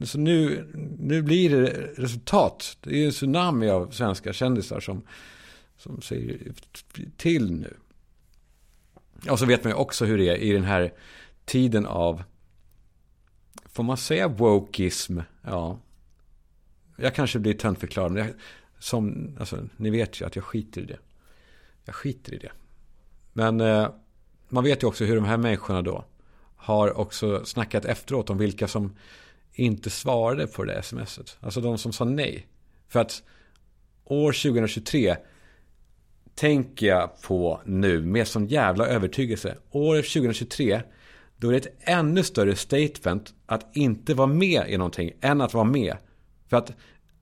Så 0.06 0.18
nu, 0.20 0.68
nu 1.00 1.22
blir 1.22 1.50
det 1.50 1.70
resultat. 1.98 2.78
Det 2.82 3.02
är 3.02 3.06
en 3.06 3.12
tsunami 3.12 3.70
av 3.70 3.92
svenska 3.92 4.34
kändisar 4.34 4.80
som, 4.80 5.02
som 5.78 6.02
säger 6.02 6.52
till 7.18 7.52
nu. 7.52 7.78
Och 9.30 9.40
så 9.40 9.46
vet 9.46 9.64
man 9.64 9.72
ju 9.72 9.78
också 9.78 10.06
hur 10.06 10.18
det 10.18 10.30
är 10.30 10.36
i 10.36 10.52
den 10.52 10.64
här 10.64 10.94
tiden 11.46 11.86
av, 11.86 12.24
får 13.66 13.84
man 13.84 13.98
säga 13.98 14.28
wokeism? 14.28 15.20
Ja. 15.42 15.80
Jag 16.96 17.16
kanske 17.16 17.40
blir 17.40 17.54
töntförklarad, 17.54 18.12
men 18.12 18.26
jag, 18.26 18.34
som, 18.80 19.36
alltså, 19.40 19.68
ni 19.78 19.90
vet 19.90 20.22
ju 20.22 20.26
att 20.26 20.36
jag 20.36 20.46
skiter 20.46 20.82
i 20.82 20.86
det. 20.86 21.00
Jag 21.86 21.96
skiter 21.96 22.34
i 22.34 22.38
det. 22.38 22.52
Men 23.34 23.62
eh, 23.62 23.90
man 24.50 24.64
vet 24.64 24.84
ju 24.84 24.88
också 24.88 25.06
hur 25.06 25.16
de 25.16 25.26
här 25.26 25.38
människorna 25.38 25.82
då 25.82 26.06
har 26.56 26.98
också 26.98 27.46
snackat 27.46 27.86
efteråt 27.86 28.30
om 28.30 28.38
vilka 28.38 28.68
som 28.68 28.96
inte 29.58 29.90
svarade 29.90 30.48
på 30.48 30.64
det 30.64 30.84
smset. 30.84 31.38
Alltså 31.40 31.62
de 31.62 31.78
som 31.78 31.94
sa 31.94 32.06
nej. 32.06 32.48
För 32.88 33.00
att 33.00 33.24
år 34.04 34.32
2023 34.32 35.16
tänker 36.36 36.88
jag 36.88 37.22
på 37.22 37.62
nu 37.66 38.02
med 38.02 38.28
sån 38.28 38.48
jävla 38.48 38.88
övertygelse. 38.88 39.58
År 39.72 39.96
2023 39.96 40.82
då 41.38 41.48
är 41.48 41.52
det 41.52 41.58
ett 41.58 41.78
ännu 41.80 42.24
större 42.24 42.56
statement 42.56 43.34
att 43.46 43.76
inte 43.76 44.14
vara 44.14 44.28
med 44.28 44.70
i 44.70 44.78
någonting 44.78 45.12
än 45.22 45.42
att 45.42 45.54
vara 45.54 45.64
med. 45.64 45.98
För 46.50 46.58
att 46.58 46.72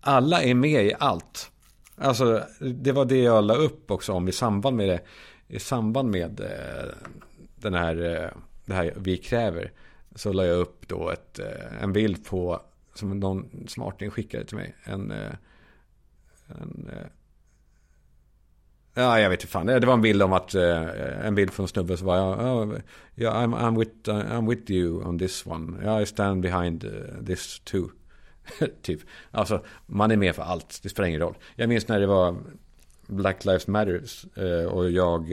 alla 0.02 0.44
är 0.44 0.54
med 0.54 0.86
i 0.86 0.94
allt. 1.00 1.52
Alltså, 1.98 2.44
det 2.60 2.92
var 2.92 3.06
det 3.06 3.18
jag 3.18 3.44
la 3.44 3.56
upp 3.56 3.92
också 3.92 4.14
om 4.14 4.28
i 4.28 4.32
samband 4.32 4.78
med 4.78 4.90
det. 4.90 5.02
I 5.48 5.60
samband 5.60 6.12
med 6.12 6.40
eh, 6.40 6.94
den 7.56 7.74
här, 7.74 8.24
eh, 8.24 8.30
det 8.66 8.74
här 8.74 8.94
vi 8.96 9.18
kräver 9.18 9.72
så 10.16 10.34
la 10.34 10.46
jag 10.46 10.60
upp 10.60 10.88
då 10.88 11.10
ett, 11.10 11.40
eh, 11.40 11.84
en 11.84 11.94
bild 11.94 12.26
på, 12.26 12.62
som 12.94 13.20
någon 13.20 13.68
smarting 13.68 14.10
skickade 14.10 14.46
till 14.46 14.58
mig. 14.58 14.76
En, 14.84 15.12
eh, 15.12 15.32
en 16.48 16.90
eh, 16.94 17.08
Ja, 18.98 19.20
jag 19.20 19.30
vet 19.30 19.40
inte 19.40 19.52
fan. 19.52 19.66
Det 19.66 19.86
var 19.86 19.94
en 19.94 20.02
bild 20.02 20.22
om 20.22 20.34
att, 20.34 20.54
en 20.54 21.36
bild 21.36 21.54
från 21.54 21.64
en 21.64 21.68
snubbe 21.68 21.98
som 21.98 22.08
var, 22.08 22.36
Oh, 22.36 22.78
yeah, 23.16 23.44
I'm, 23.44 23.56
I'm, 23.56 23.80
with, 23.80 24.10
uh, 24.10 24.16
I'm 24.16 24.50
with 24.50 24.72
you 24.72 25.04
on 25.04 25.20
this 25.20 25.46
one. 25.46 25.84
Yeah, 25.84 26.02
I 26.02 26.06
stand 26.06 26.42
behind 26.42 26.86
this 27.26 27.60
too. 27.60 27.90
typ. 28.82 29.02
Alltså, 29.32 29.64
man 29.86 30.12
är 30.12 30.18
med 30.18 30.36
för 30.36 30.44
allt. 30.44 30.80
Det 30.84 30.90
spelar 30.90 31.08
ingen 31.08 31.22
roll. 31.22 31.38
Jag 31.56 31.70
minns 31.70 31.88
när 31.88 32.00
det 32.00 32.08
var 32.08 32.36
Black 33.08 33.46
Lives 33.46 33.68
Matters 33.68 34.26
och 34.70 34.92
jag... 34.92 35.30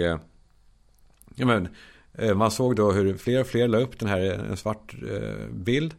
Jag 1.34 1.46
men, 1.46 1.68
Eh, 2.14 2.34
man 2.34 2.50
såg 2.50 2.76
då 2.76 2.92
hur 2.92 3.16
fler 3.16 3.40
och 3.40 3.46
fler 3.46 3.68
la 3.68 3.78
upp 3.78 3.98
den 3.98 4.08
här, 4.08 4.20
en 4.20 4.56
svart 4.56 4.94
eh, 5.10 5.46
bild. 5.50 5.94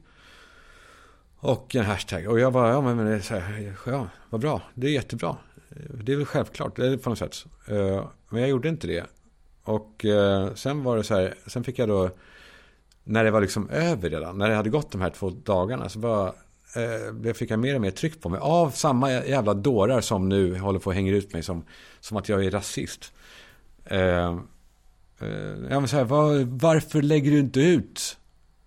Och 1.37 1.75
en 1.75 1.85
hashtag. 1.85 2.27
Och 2.27 2.39
jag 2.39 2.53
bara, 2.53 2.69
ja 2.69 2.81
men, 2.81 2.97
men 2.97 3.23
så 3.23 3.35
här, 3.35 3.73
ja, 3.85 4.07
vad 4.29 4.41
bra. 4.41 4.61
Det 4.73 4.87
är 4.87 4.91
jättebra. 4.91 5.37
Det 6.03 6.13
är 6.13 6.17
väl 6.17 6.25
självklart, 6.25 6.75
det 6.75 6.87
är 6.87 6.97
på 6.97 7.09
något 7.09 7.19
sätt. 7.19 7.45
Eh, 7.67 8.05
men 8.29 8.41
jag 8.41 8.49
gjorde 8.49 8.69
inte 8.69 8.87
det. 8.87 9.05
Och 9.63 10.05
sen 10.55 10.83
var 10.83 10.97
det 10.97 11.03
så 11.03 11.15
här, 11.15 11.35
sen 11.47 11.63
fick 11.63 11.79
jag 11.79 11.89
då, 11.89 12.09
när 13.03 13.23
det 13.23 13.31
var 13.31 13.41
liksom 13.41 13.69
över 13.69 14.09
redan, 14.09 14.37
när 14.37 14.49
det 14.49 14.55
hade 14.55 14.69
gått 14.69 14.91
de 14.91 15.01
här 15.01 15.09
två 15.09 15.29
dagarna, 15.29 15.89
så 15.89 15.99
bara 15.99 16.33
jag 17.23 17.37
fick 17.37 17.51
jag 17.51 17.59
mer 17.59 17.75
och 17.75 17.81
mer 17.81 17.91
tryck 17.91 18.21
på 18.21 18.29
mig. 18.29 18.39
Av 18.39 18.69
samma 18.69 19.11
jävla 19.11 19.53
dårar 19.53 20.01
som 20.01 20.29
nu 20.29 20.59
håller 20.59 20.79
på 20.79 20.89
att 20.89 20.95
hänga 20.95 21.11
ut 21.11 21.33
mig 21.33 21.43
som, 21.43 21.65
som 21.99 22.17
att 22.17 22.29
jag 22.29 22.45
är 22.45 22.51
rasist. 22.51 23.13
Eh, 25.23 25.71
ja, 25.71 25.79
men 25.79 25.87
så 25.87 25.97
här, 25.97 26.03
var, 26.03 26.43
varför 26.45 27.01
lägger 27.01 27.31
du 27.31 27.39
inte 27.39 27.59
ut? 27.59 28.17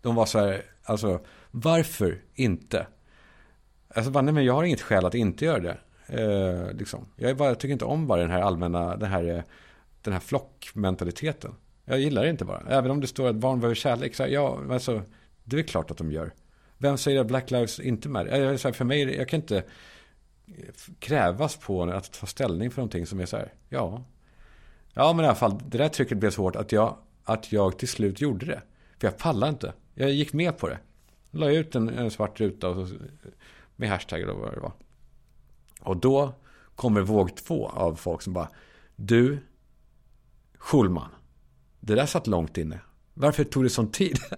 De 0.02 0.14
var 0.14 0.26
så 0.26 0.38
här, 0.38 0.62
alltså, 0.84 1.20
varför 1.50 2.22
inte? 2.34 2.86
Alltså, 3.88 4.10
bara, 4.10 4.22
nej, 4.22 4.34
men 4.34 4.44
jag 4.44 4.54
har 4.54 4.64
inget 4.64 4.80
skäl 4.80 5.06
att 5.06 5.14
inte 5.14 5.44
göra 5.44 5.58
det. 5.58 5.78
Eh, 6.06 6.72
liksom. 6.72 7.06
jag, 7.16 7.36
bara, 7.36 7.48
jag 7.48 7.60
tycker 7.60 7.72
inte 7.72 7.84
om 7.84 8.06
bara 8.06 8.20
den 8.20 8.30
här 8.30 8.40
allmänna, 8.40 8.96
den 8.96 9.10
här, 9.10 9.24
eh, 9.24 9.42
den 10.02 10.12
här 10.12 10.20
flockmentaliteten. 10.20 11.54
Jag 11.84 12.00
gillar 12.00 12.22
det 12.24 12.30
inte 12.30 12.44
bara. 12.44 12.62
Även 12.68 12.90
om 12.90 13.00
det 13.00 13.06
står 13.06 13.28
att 13.28 13.36
barn 13.36 13.60
behöver 13.60 13.74
kärlek. 13.74 14.14
Så 14.14 14.22
här, 14.22 14.30
ja, 14.30 14.60
alltså, 14.70 15.02
det 15.44 15.58
är 15.58 15.62
klart 15.62 15.90
att 15.90 15.98
de 15.98 16.12
gör. 16.12 16.32
Vem 16.78 16.98
säger 16.98 17.20
att 17.20 17.26
Black 17.26 17.50
Lives 17.50 17.80
inte 17.80 18.08
med? 18.08 18.28
Eh, 18.28 18.38
jag, 18.38 18.60
så 18.60 18.68
här, 18.68 18.72
för 18.72 18.84
mig, 18.84 19.16
jag 19.16 19.28
kan 19.28 19.40
inte 19.40 19.64
krävas 20.98 21.56
på 21.56 21.82
att 21.82 22.12
ta 22.12 22.26
ställning 22.26 22.70
för 22.70 22.80
någonting 22.80 23.06
som 23.06 23.20
är 23.20 23.26
så 23.26 23.36
här, 23.36 23.52
ja, 23.68 24.04
Ja, 24.98 25.12
men 25.12 25.24
i 25.24 25.28
alla 25.28 25.36
fall, 25.36 25.58
det 25.68 25.78
där 25.78 25.88
trycket 25.88 26.18
blev 26.18 26.30
så 26.30 26.42
hårt 26.42 26.56
att 26.56 26.72
jag, 26.72 26.96
att 27.24 27.52
jag 27.52 27.78
till 27.78 27.88
slut 27.88 28.20
gjorde 28.20 28.46
det. 28.46 28.62
För 28.98 29.06
jag 29.06 29.18
pallade 29.18 29.50
inte. 29.50 29.72
Jag 29.94 30.10
gick 30.10 30.32
med 30.32 30.58
på 30.58 30.68
det. 30.68 30.78
Jag 31.30 31.40
la 31.40 31.50
ut 31.50 31.74
en, 31.74 31.88
en 31.88 32.10
svart 32.10 32.40
ruta 32.40 32.68
och 32.68 32.88
så, 32.88 32.94
med 33.76 33.88
hashtaggar 33.88 34.26
och 34.28 34.40
vad 34.40 34.54
det 34.54 34.60
var. 34.60 34.72
Och 35.80 35.96
då 35.96 36.34
kommer 36.74 37.00
våg 37.00 37.36
två 37.36 37.68
av 37.68 37.94
folk 37.94 38.22
som 38.22 38.32
bara 38.32 38.48
Du, 38.96 39.38
Schulman. 40.58 41.10
Det 41.80 41.94
där 41.94 42.06
satt 42.06 42.26
långt 42.26 42.58
inne. 42.58 42.80
Varför 43.14 43.44
tog 43.44 43.64
det 43.64 43.70
sån 43.70 43.90
tid? 43.90 44.18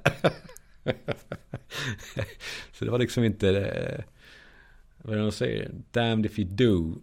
så 2.73 2.85
det 2.85 2.91
var 2.91 2.99
liksom 2.99 3.25
inte, 3.25 3.49
eh, 3.49 4.05
vad 4.99 5.13
är 5.15 5.19
det 5.19 5.25
de 5.25 5.33
säger? 5.33 5.71
Damned 5.91 6.27
if 6.27 6.39
you 6.39 6.49
do, 6.49 6.95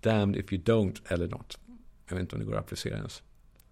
damned 0.00 0.36
if 0.36 0.52
you 0.52 0.62
don't 0.62 1.00
eller 1.08 1.28
något. 1.28 1.58
Jag 2.08 2.14
vet 2.14 2.20
inte 2.20 2.36
om 2.36 2.40
det 2.40 2.46
går 2.46 2.54
att 2.56 2.64
applicera 2.64 2.96
ens. 2.96 3.22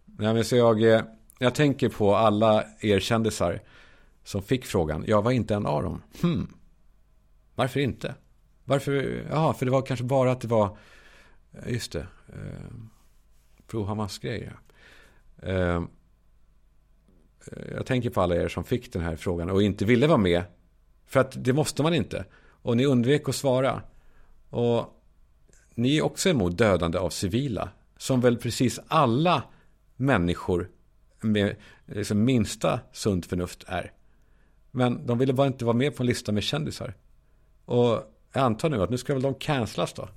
Nej, 0.05 0.35
men 0.35 0.45
så 0.45 0.57
jag, 0.57 0.83
eh, 0.83 1.03
jag 1.39 1.55
tänker 1.55 1.89
på 1.89 2.17
alla 2.17 2.65
er 2.81 3.01
kändisar 3.01 3.61
som 4.25 4.43
fick 4.43 4.67
frågan. 4.67 5.05
Jag 5.07 5.23
var 5.23 5.31
inte 5.31 5.55
en 5.55 5.67
av 5.67 5.83
dem. 5.83 6.03
Hmm. 6.23 6.55
Varför 7.55 7.81
inte? 7.81 8.15
Varför? 8.65 9.25
Ja, 9.31 9.53
för 9.53 9.67
det 9.67 9.73
var 9.73 9.83
kanske 9.83 10.05
bara 10.05 10.33
att 10.33 10.41
det 10.41 10.49
var... 10.49 10.77
Eh, 11.53 11.73
just 11.73 11.93
det. 11.93 12.07
Eh, 12.29 12.73
Brohammars. 13.67 14.25
Ehm, 14.25 14.53
eh, 15.43 15.83
jag 17.75 17.87
tänker 17.87 18.11
på 18.11 18.21
alla 18.21 18.37
er 18.37 18.49
som 18.49 18.65
fick 18.65 18.93
den 18.93 19.03
här 19.03 19.17
frågan 19.17 19.51
och 19.51 19.63
inte 19.63 19.85
ville 19.85 20.07
vara 20.07 20.19
med. 20.19 20.43
För 21.07 21.21
att 21.21 21.45
det 21.45 21.53
måste 21.53 21.83
man 21.83 21.95
inte. 21.95 22.25
Och 22.63 22.77
ni 22.77 22.87
undvek 22.87 23.29
att 23.29 23.35
svara. 23.35 23.83
Och 24.51 25.03
ni 25.75 25.99
är 25.99 26.03
också 26.03 26.29
emot 26.29 26.59
dödande 26.59 26.99
av 26.99 27.11
civila 27.11 27.71
som 28.03 28.21
väl 28.21 28.37
precis 28.37 28.81
alla 28.89 29.43
människor 29.97 30.71
med 31.21 31.57
liksom 31.87 32.25
minsta 32.25 32.81
sunt 32.93 33.27
förnuft 33.27 33.65
är. 33.67 33.93
Men 34.71 35.07
de 35.07 35.19
ville 35.19 35.33
bara 35.33 35.47
inte 35.47 35.65
vara 35.65 35.77
med 35.77 35.97
på 35.97 36.03
en 36.03 36.07
lista 36.07 36.33
med 36.33 36.43
kändisar. 36.43 36.95
Och 37.65 37.87
jag 38.33 38.43
antar 38.43 38.71
nu 38.71 38.83
att 38.83 38.91
nu 38.91 38.99
ska 38.99 39.13
väl 39.13 39.23
de 39.23 39.35
cancelas 39.35 39.93
då. 39.93 40.09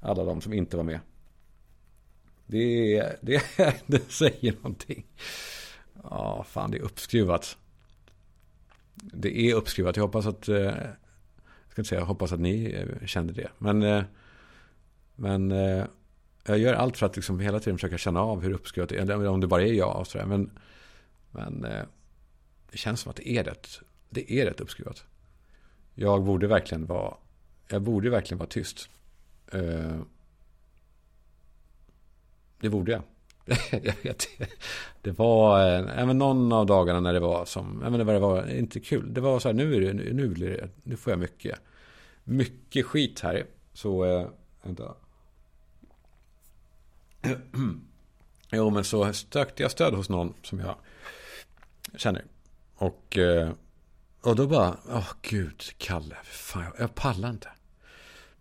Alla 0.00 0.24
de 0.24 0.40
som 0.40 0.52
inte 0.52 0.76
var 0.76 0.84
med. 0.84 1.00
Det, 2.46 3.18
det, 3.20 3.42
det 3.86 4.12
säger 4.12 4.52
någonting. 4.52 5.06
Ja, 6.02 6.44
fan 6.48 6.70
det 6.70 6.78
är 6.78 6.82
uppskruvat. 6.82 7.56
Det 8.94 9.40
är 9.40 9.54
uppskruvat. 9.54 9.96
Jag 9.96 10.04
hoppas 10.04 10.26
att... 10.26 10.48
Eh, 10.48 10.56
jag 10.56 11.70
ska 11.70 11.80
inte 11.80 11.88
säga 11.88 12.00
jag 12.00 12.06
hoppas 12.06 12.32
att 12.32 12.40
ni 12.40 12.72
eh, 12.72 13.06
kände 13.06 13.32
det. 13.32 13.48
Men... 13.58 13.82
Eh, 13.82 14.04
men 15.16 15.52
jag 16.44 16.58
gör 16.58 16.74
allt 16.74 16.96
för 16.96 17.06
att 17.06 17.16
liksom 17.16 17.40
hela 17.40 17.60
tiden 17.60 17.78
försöka 17.78 17.98
känna 17.98 18.20
av 18.20 18.42
hur 18.42 18.52
uppskruvat 18.52 18.88
det 18.88 18.96
är. 18.96 19.00
Eller 19.00 19.28
om 19.28 19.40
det 19.40 19.46
bara 19.46 19.62
är 19.62 19.72
jag 19.72 20.00
och 20.00 20.06
sådär. 20.06 20.26
Men, 20.26 20.50
men 21.30 21.64
eh, 21.64 21.84
det 22.70 22.78
känns 22.78 23.00
som 23.00 23.10
att 23.10 23.16
det 23.16 23.28
är 23.28 23.44
rätt, 23.44 23.80
det 24.10 24.32
är 24.32 24.46
rätt 24.46 24.60
uppskruvat. 24.60 25.04
Jag 25.94 26.24
borde 26.24 26.46
verkligen 26.46 26.86
vara, 26.86 27.14
jag 27.68 27.82
borde 27.82 28.10
verkligen 28.10 28.38
vara 28.38 28.48
tyst. 28.48 28.88
Eh, 29.52 30.00
det 32.60 32.68
borde 32.68 32.92
jag. 32.92 33.02
jag 33.82 33.94
vet 34.02 34.26
Det 35.02 35.18
var 35.18 35.60
eh, 35.60 36.02
även 36.02 36.18
någon 36.18 36.52
av 36.52 36.66
dagarna 36.66 37.00
när 37.00 37.12
det 37.12 37.20
var 37.20 37.44
som, 37.44 37.80
jag 37.82 37.92
menar 37.92 38.04
vad 38.04 38.14
det 38.14 38.20
var, 38.20 38.50
inte 38.50 38.80
kul. 38.80 39.14
Det 39.14 39.20
var 39.20 39.38
så 39.38 39.48
här, 39.48 39.54
nu 39.54 39.74
är 39.74 39.80
det, 39.80 39.92
nu, 40.12 40.28
blir 40.28 40.50
det, 40.50 40.68
nu 40.82 40.96
får 40.96 41.10
jag 41.10 41.20
mycket, 41.20 41.58
mycket 42.24 42.86
skit 42.86 43.20
här. 43.20 43.46
Så, 43.72 44.04
äh, 44.04 44.28
vänta. 44.62 44.94
jo, 48.52 48.70
men 48.70 48.84
så 48.84 49.12
sökte 49.12 49.62
jag 49.62 49.70
stöd 49.70 49.94
hos 49.94 50.08
någon 50.08 50.34
som 50.42 50.60
jag 50.60 50.76
känner. 51.96 52.24
Och, 52.74 53.18
eh, 53.18 53.52
och 54.20 54.36
då 54.36 54.46
bara, 54.46 54.76
åh 54.88 54.98
oh, 54.98 55.12
gud, 55.22 55.62
Kalle, 55.78 56.16
fan, 56.24 56.64
jag, 56.64 56.72
jag 56.78 56.94
pallar 56.94 57.30
inte. 57.30 57.48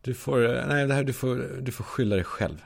Du 0.01 0.13
får, 0.13 0.67
nej, 0.67 0.87
det 0.87 0.93
här, 0.93 1.03
du 1.03 1.13
får, 1.13 1.61
du 1.61 1.71
får 1.71 1.83
skylla 1.83 2.15
dig 2.15 2.25
själv. 2.25 2.63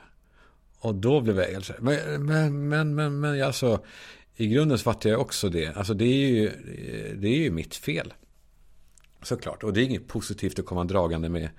Och 0.80 0.96
då 0.96 1.22
blev 1.22 1.40
jag 1.40 1.46
helt 1.46 1.66
så 1.66 1.74
men, 1.80 2.26
men, 2.26 2.70
men, 2.70 2.96
men, 2.96 3.20
men 3.20 3.44
alltså, 3.44 3.84
i 4.36 4.48
grunden 4.48 4.78
så 4.78 4.84
fattar 4.84 5.10
jag 5.10 5.22
också 5.22 5.50
det. 5.50 5.78
Alltså 5.78 5.94
det 5.94 6.06
är 6.06 6.28
ju, 6.28 6.52
det 7.16 7.28
är 7.28 7.38
ju 7.38 7.52
mitt 7.52 7.76
fel. 7.76 8.14
Såklart. 9.22 9.64
Och 9.64 9.74
det 9.74 9.82
är 9.82 9.84
inget 9.84 10.08
positivt 10.08 10.60
att 10.60 10.66
komma 10.66 10.84
dragande 10.84 11.30
med, 11.30 11.50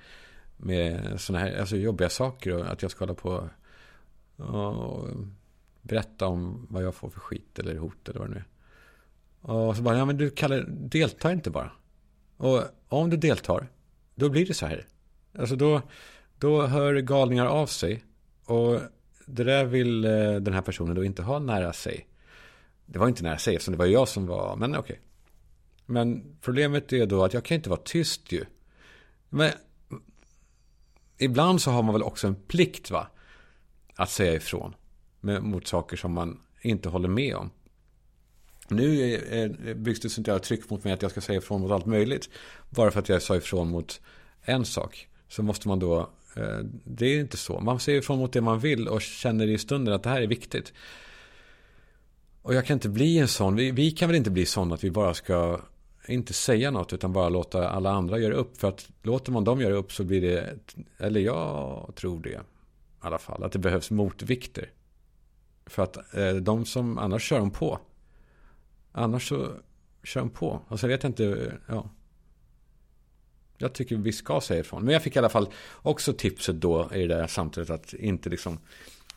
med 0.56 1.14
sådana 1.20 1.44
här 1.44 1.60
alltså 1.60 1.76
jobbiga 1.76 2.08
saker. 2.08 2.56
Och 2.56 2.72
att 2.72 2.82
jag 2.82 2.90
ska 2.90 3.04
hålla 3.04 3.14
på 3.14 3.48
och 4.38 5.08
eh, 5.08 5.14
berätta 5.82 6.26
om 6.26 6.66
vad 6.70 6.82
jag 6.82 6.94
får 6.94 7.10
för 7.10 7.20
skit 7.20 7.58
eller 7.58 7.76
hot 7.76 8.08
eller 8.08 8.20
vad 8.20 8.28
det 8.28 8.34
nu 8.34 8.40
är. 8.40 8.46
Och 9.40 9.76
så 9.76 9.82
bara, 9.82 9.98
ja 9.98 10.04
men 10.04 10.16
du 10.16 10.30
Kalle, 10.30 10.64
delta 10.68 11.32
inte 11.32 11.50
bara. 11.50 11.70
Och 12.36 12.62
om 12.88 13.10
du 13.10 13.16
deltar, 13.16 13.68
då 14.14 14.28
blir 14.28 14.46
det 14.46 14.54
så 14.54 14.66
här. 14.66 14.86
Alltså 15.38 15.56
då, 15.56 15.82
då 16.38 16.66
hör 16.66 16.94
galningar 16.94 17.46
av 17.46 17.66
sig. 17.66 18.04
Och 18.44 18.80
det 19.26 19.44
där 19.44 19.64
vill 19.64 20.04
eh, 20.04 20.34
den 20.34 20.54
här 20.54 20.62
personen 20.62 20.94
då 20.94 21.04
inte 21.04 21.22
ha 21.22 21.38
nära 21.38 21.72
sig. 21.72 22.08
Det 22.86 22.98
var 22.98 23.08
inte 23.08 23.22
nära 23.22 23.38
sig 23.38 23.54
eftersom 23.54 23.72
det 23.72 23.78
var 23.78 23.86
jag 23.86 24.08
som 24.08 24.26
var, 24.26 24.56
men 24.56 24.70
okej. 24.70 24.80
Okay. 24.80 24.96
Men 25.86 26.36
problemet 26.40 26.92
är 26.92 27.06
då 27.06 27.24
att 27.24 27.34
jag 27.34 27.44
kan 27.44 27.54
inte 27.54 27.70
vara 27.70 27.80
tyst 27.84 28.32
ju. 28.32 28.44
Men 29.28 29.52
ibland 31.18 31.60
så 31.60 31.70
har 31.70 31.82
man 31.82 31.92
väl 31.92 32.02
också 32.02 32.26
en 32.26 32.34
plikt 32.34 32.90
va 32.90 33.06
att 33.98 34.10
säga 34.10 34.34
ifrån 34.34 34.74
med, 35.20 35.42
mot 35.42 35.66
saker 35.66 35.96
som 35.96 36.12
man 36.12 36.40
inte 36.60 36.88
håller 36.88 37.08
med 37.08 37.34
om. 37.36 37.50
Nu 38.68 39.74
byggs 39.76 40.00
det 40.00 40.08
sånt 40.08 40.26
jävla 40.26 40.40
tryck 40.40 40.70
mot 40.70 40.84
mig 40.84 40.92
att 40.92 41.02
jag 41.02 41.10
ska 41.10 41.20
säga 41.20 41.38
ifrån 41.38 41.60
mot 41.60 41.70
allt 41.70 41.86
möjligt. 41.86 42.28
Bara 42.70 42.90
för 42.90 43.00
att 43.00 43.08
jag 43.08 43.22
sa 43.22 43.36
ifrån 43.36 43.68
mot 43.68 44.00
en 44.42 44.64
sak. 44.64 45.08
Så 45.28 45.42
måste 45.42 45.68
man 45.68 45.78
då, 45.78 46.10
eh, 46.36 46.58
det 46.84 47.06
är 47.06 47.20
inte 47.20 47.36
så. 47.36 47.60
Man 47.60 47.80
säger 47.80 47.98
ifrån 47.98 48.18
mot 48.18 48.32
det 48.32 48.40
man 48.40 48.58
vill 48.58 48.88
och 48.88 49.02
känner 49.02 49.46
i 49.46 49.58
stunden 49.58 49.94
att 49.94 50.02
det 50.02 50.10
här 50.10 50.22
är 50.22 50.26
viktigt. 50.26 50.72
Och 52.42 52.54
jag 52.54 52.66
kan 52.66 52.74
inte 52.74 52.88
bli 52.88 53.18
en 53.18 53.28
sån, 53.28 53.56
vi, 53.56 53.70
vi 53.70 53.90
kan 53.90 54.08
väl 54.08 54.16
inte 54.16 54.30
bli 54.30 54.46
sån 54.46 54.72
att 54.72 54.84
vi 54.84 54.90
bara 54.90 55.14
ska 55.14 55.60
inte 56.08 56.32
säga 56.32 56.70
något 56.70 56.92
utan 56.92 57.12
bara 57.12 57.28
låta 57.28 57.68
alla 57.68 57.90
andra 57.90 58.18
göra 58.18 58.34
upp. 58.34 58.56
För 58.56 58.68
att 58.68 58.88
låter 59.02 59.32
man 59.32 59.44
dem 59.44 59.60
göra 59.60 59.74
upp 59.74 59.92
så 59.92 60.04
blir 60.04 60.20
det, 60.20 60.58
eller 60.98 61.20
jag 61.20 61.92
tror 61.94 62.20
det, 62.20 62.40
i 63.02 63.06
alla 63.06 63.18
fall. 63.18 63.44
Att 63.44 63.52
det 63.52 63.58
behövs 63.58 63.90
motvikter. 63.90 64.70
För 65.66 65.82
att 65.82 66.14
eh, 66.14 66.34
de 66.34 66.64
som 66.64 66.98
annars 66.98 67.22
kör 67.22 67.38
de 67.38 67.50
på. 67.50 67.78
Annars 68.92 69.28
så 69.28 69.52
kör 70.02 70.20
de 70.20 70.30
på. 70.30 70.52
Alltså, 70.52 70.72
Och 70.72 70.80
så 70.80 70.86
vet 70.86 71.02
jag 71.02 71.10
inte, 71.10 71.24
eh, 71.24 71.52
ja. 71.66 71.90
Jag 73.58 73.72
tycker 73.72 73.96
vi 73.96 74.12
ska 74.12 74.40
säga 74.40 74.60
ifrån. 74.60 74.84
Men 74.84 74.92
jag 74.92 75.02
fick 75.02 75.16
i 75.16 75.18
alla 75.18 75.28
fall 75.28 75.48
också 75.74 76.12
tipset 76.12 76.60
då 76.60 76.90
i 76.94 77.06
det 77.06 77.14
där 77.14 77.26
samtalet 77.26 77.70
att 77.70 77.94
inte 77.94 78.30
liksom 78.30 78.58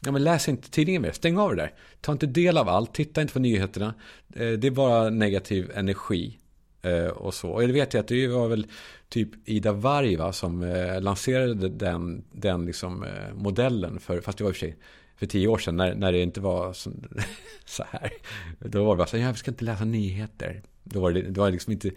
Ja, 0.06 0.12
men 0.12 0.24
läs 0.24 0.50
inte 0.50 0.70
tidningen 0.70 1.02
mer. 1.02 1.12
Stäng 1.12 1.38
av 1.38 1.50
det 1.50 1.56
där. 1.56 1.74
Ta 2.02 2.12
inte 2.12 2.26
del 2.26 2.58
av 2.58 2.70
allt. 2.70 2.94
Titta 2.94 3.22
inte 3.22 3.34
på 3.34 3.40
nyheterna. 3.40 3.94
Eh, 4.36 4.52
det 4.52 4.68
är 4.68 4.72
bara 4.72 5.10
negativ 5.10 5.72
energi. 5.76 6.40
Eh, 6.82 7.08
och 7.08 7.34
så. 7.34 7.50
Och 7.50 7.62
det 7.62 7.74
vet 7.74 7.94
jag 7.94 8.02
att 8.02 8.08
det 8.08 8.28
var 8.28 8.48
väl 8.48 8.68
typ 9.10 9.30
Ida 9.46 9.72
Varg 9.72 10.16
va, 10.16 10.34
som 10.34 10.64
eh, 10.64 11.02
lanserade 11.02 11.70
den, 11.70 12.24
den 12.32 12.66
liksom, 12.66 13.04
eh, 13.04 13.34
modellen. 13.34 14.00
För, 14.00 14.22
fast 14.22 14.38
det 14.38 14.44
var 14.44 14.52
i 14.52 14.54
och 14.54 14.56
för 14.56 14.60
sig 14.60 14.78
för 15.16 15.26
tio 15.26 15.48
år 15.48 15.58
sedan 15.58 15.76
när, 15.76 15.96
när 15.96 16.12
det 16.12 16.22
inte 16.22 16.42
var 16.42 16.74
så, 16.74 16.92
så 17.66 17.84
här. 17.90 18.12
Då 18.60 18.84
var 18.84 18.96
det 18.96 18.98
bara 18.98 19.08
så 19.08 19.18
här, 19.18 19.26
jag 19.26 19.38
ska 19.38 19.52
inte 19.52 19.66
läsa 19.66 19.86
nyheter. 19.86 20.62
Då 20.84 21.00
var 21.00 21.12
det, 21.12 21.22
det 21.22 21.40
var 21.40 21.52
liksom 21.52 21.74
inte, 21.74 21.92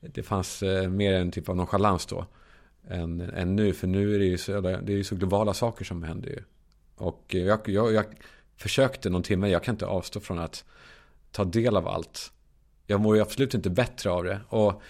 det 0.00 0.22
fanns 0.22 0.62
eh, 0.62 0.88
mer 0.88 1.12
en 1.12 1.30
typ 1.30 1.48
av 1.48 1.56
nonchalans 1.56 2.06
då. 2.06 2.26
Än, 2.88 3.20
än 3.20 3.56
nu, 3.56 3.72
för 3.72 3.86
nu 3.86 4.14
är 4.14 4.18
det 4.18 4.24
ju 4.24 4.38
så, 4.38 4.60
det 4.60 4.70
är 4.70 4.90
ju 4.90 5.04
så 5.04 5.14
globala 5.14 5.54
saker 5.54 5.84
som 5.84 6.02
händer 6.02 6.28
ju. 6.28 6.38
Och 6.96 7.24
jag, 7.28 7.68
jag, 7.68 7.92
jag 7.92 8.04
försökte 8.56 9.10
någon 9.10 9.22
timme, 9.22 9.48
jag 9.48 9.62
kan 9.62 9.74
inte 9.74 9.86
avstå 9.86 10.20
från 10.20 10.38
att 10.38 10.64
ta 11.30 11.44
del 11.44 11.76
av 11.76 11.88
allt. 11.88 12.32
Jag 12.86 13.00
mår 13.00 13.16
ju 13.16 13.22
absolut 13.22 13.54
inte 13.54 13.70
bättre 13.70 14.10
av 14.10 14.24
det. 14.24 14.40
Och 14.48 14.82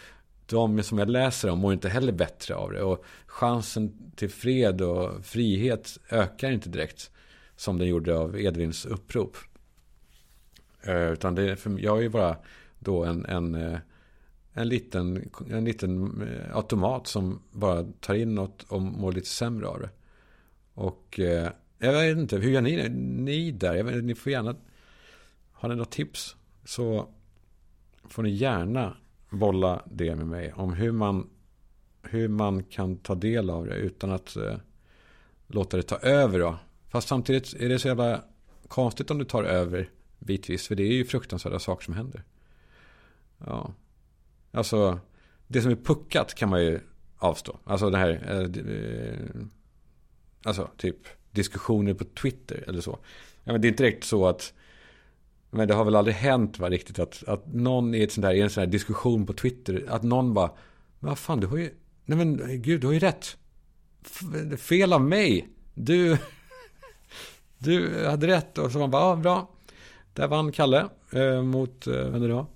de 0.47 0.83
som 0.83 0.99
jag 0.99 1.11
läser 1.11 1.51
om 1.51 1.59
mår 1.59 1.73
inte 1.73 1.89
heller 1.89 2.13
bättre 2.13 2.55
av 2.55 2.73
det. 2.73 2.83
Och 2.83 3.05
chansen 3.27 4.13
till 4.17 4.31
fred 4.31 4.81
och 4.81 5.25
frihet 5.25 5.99
ökar 6.11 6.51
inte 6.51 6.69
direkt. 6.69 7.11
Som 7.57 7.79
den 7.79 7.89
gjorde 7.89 8.19
av 8.19 8.41
Edvins 8.41 8.87
upprop. 8.87 9.37
Eh, 10.83 11.13
utan 11.13 11.35
det, 11.35 11.57
för 11.57 11.79
jag 11.79 11.99
är 11.99 12.03
ju 12.03 12.09
bara 12.09 12.37
då 12.79 13.05
en, 13.05 13.27
en, 13.27 13.55
eh, 13.55 13.79
en, 14.53 14.69
liten, 14.69 15.31
en 15.51 15.65
liten 15.65 16.23
eh, 16.23 16.57
automat 16.57 17.07
som 17.07 17.43
bara 17.51 17.85
tar 18.01 18.15
in 18.15 18.35
något 18.35 18.63
och 18.63 18.83
mår 18.83 19.13
lite 19.13 19.29
sämre 19.29 19.67
av 19.67 19.81
det. 19.81 19.91
Och 20.75 21.21
jag 21.79 21.93
vet 21.93 22.19
inte, 22.19 22.37
hur 22.37 22.51
gör 22.51 22.61
ni, 22.61 22.89
ni 22.89 23.51
där? 23.51 23.75
Jag 23.75 23.85
vet, 23.85 24.05
ni 24.05 24.15
får 24.15 24.33
gärna... 24.33 24.57
Har 25.53 25.69
ni 25.69 25.75
något 25.75 25.91
tips? 25.91 26.37
Så 26.65 27.09
får 28.13 28.23
ni 28.23 28.31
gärna 28.31 28.97
bolla 29.31 29.83
det 29.91 30.17
med 30.17 30.27
mig. 30.27 30.53
Om 30.53 30.73
hur 30.73 30.93
man, 30.93 31.31
hur 32.03 32.29
man 32.29 32.65
kan 32.65 32.97
ta 32.97 33.15
del 33.15 33.51
av 33.51 33.67
det 33.67 33.75
utan 33.75 34.11
att 34.11 34.37
eh, 34.37 34.57
låta 35.47 35.77
det 35.77 35.83
ta 35.83 35.97
över. 35.97 36.39
Då. 36.39 36.59
Fast 36.89 37.09
samtidigt 37.09 37.55
är 37.55 37.69
det 37.69 37.79
så 37.79 37.89
jävla 37.89 38.25
konstigt 38.69 39.11
om 39.11 39.19
du 39.19 39.25
tar 39.25 39.45
över 39.45 39.91
bitvis. 40.19 40.69
För 40.69 40.75
det 40.75 40.83
är 40.83 40.93
ju 40.93 41.05
fruktansvärda 41.05 41.59
saker 41.59 41.85
som 41.85 41.95
händer. 41.95 42.23
Ja. 43.39 43.75
Alltså, 44.51 44.99
det 45.47 45.63
som 45.63 45.71
är 45.71 45.77
puckat 45.77 46.35
kan 46.35 46.49
man 46.49 46.65
ju 46.65 46.81
avstå. 47.19 47.59
Alltså 47.65 47.91
det 47.91 47.99
här... 47.99 48.11
Eh, 48.29 48.75
eh 48.75 49.47
alltså, 50.45 50.71
typ 50.77 50.97
diskussioner 51.31 51.95
på 51.95 52.05
Twitter 52.05 52.65
eller 52.69 52.81
så. 52.81 52.99
Ja, 53.45 53.53
men 53.53 53.61
det 53.61 53.67
är 53.67 53.71
inte 53.71 53.83
direkt 53.83 54.05
så 54.05 54.27
att 54.27 54.53
men 55.55 55.69
det 55.69 55.75
har 55.75 55.85
väl 55.85 55.97
aldrig 55.97 56.17
hänt 56.17 56.59
va, 56.59 56.71
riktigt 56.71 56.99
att, 56.99 57.25
att 57.27 57.53
någon 57.53 57.95
i, 57.95 58.03
ett 58.03 58.13
sånt 58.13 58.23
där, 58.23 58.33
i 58.33 58.41
en 58.41 58.51
sån 58.51 58.61
här 58.61 58.69
diskussion 58.69 59.27
på 59.27 59.33
Twitter, 59.33 59.85
att 59.89 60.03
någon 60.03 60.35
bara, 60.35 60.51
vad 60.99 61.19
fan 61.19 61.41
du 61.41 61.47
har 61.47 61.57
ju, 61.57 61.71
nej 62.05 62.19
men 62.19 62.63
gud 62.63 62.81
du 62.81 62.87
har 62.87 62.95
ju 62.95 63.01
rätt. 63.01 63.37
Fel 64.59 64.93
av 64.93 65.01
mig. 65.01 65.49
Du, 65.75 66.19
du 67.59 68.07
hade 68.07 68.27
rätt. 68.27 68.59
Och 68.59 68.73
så 68.73 68.79
man 68.79 68.91
bara, 68.91 69.03
ja 69.03 69.17
bra. 69.17 69.51
Där 70.13 70.29
vann 70.29 70.53
Kalle 70.53 70.89
eh, 71.13 71.43
mot, 71.43 71.87
eh, 71.87 71.95
vem 71.95 72.21
det 72.23 72.35
var. 72.35 72.47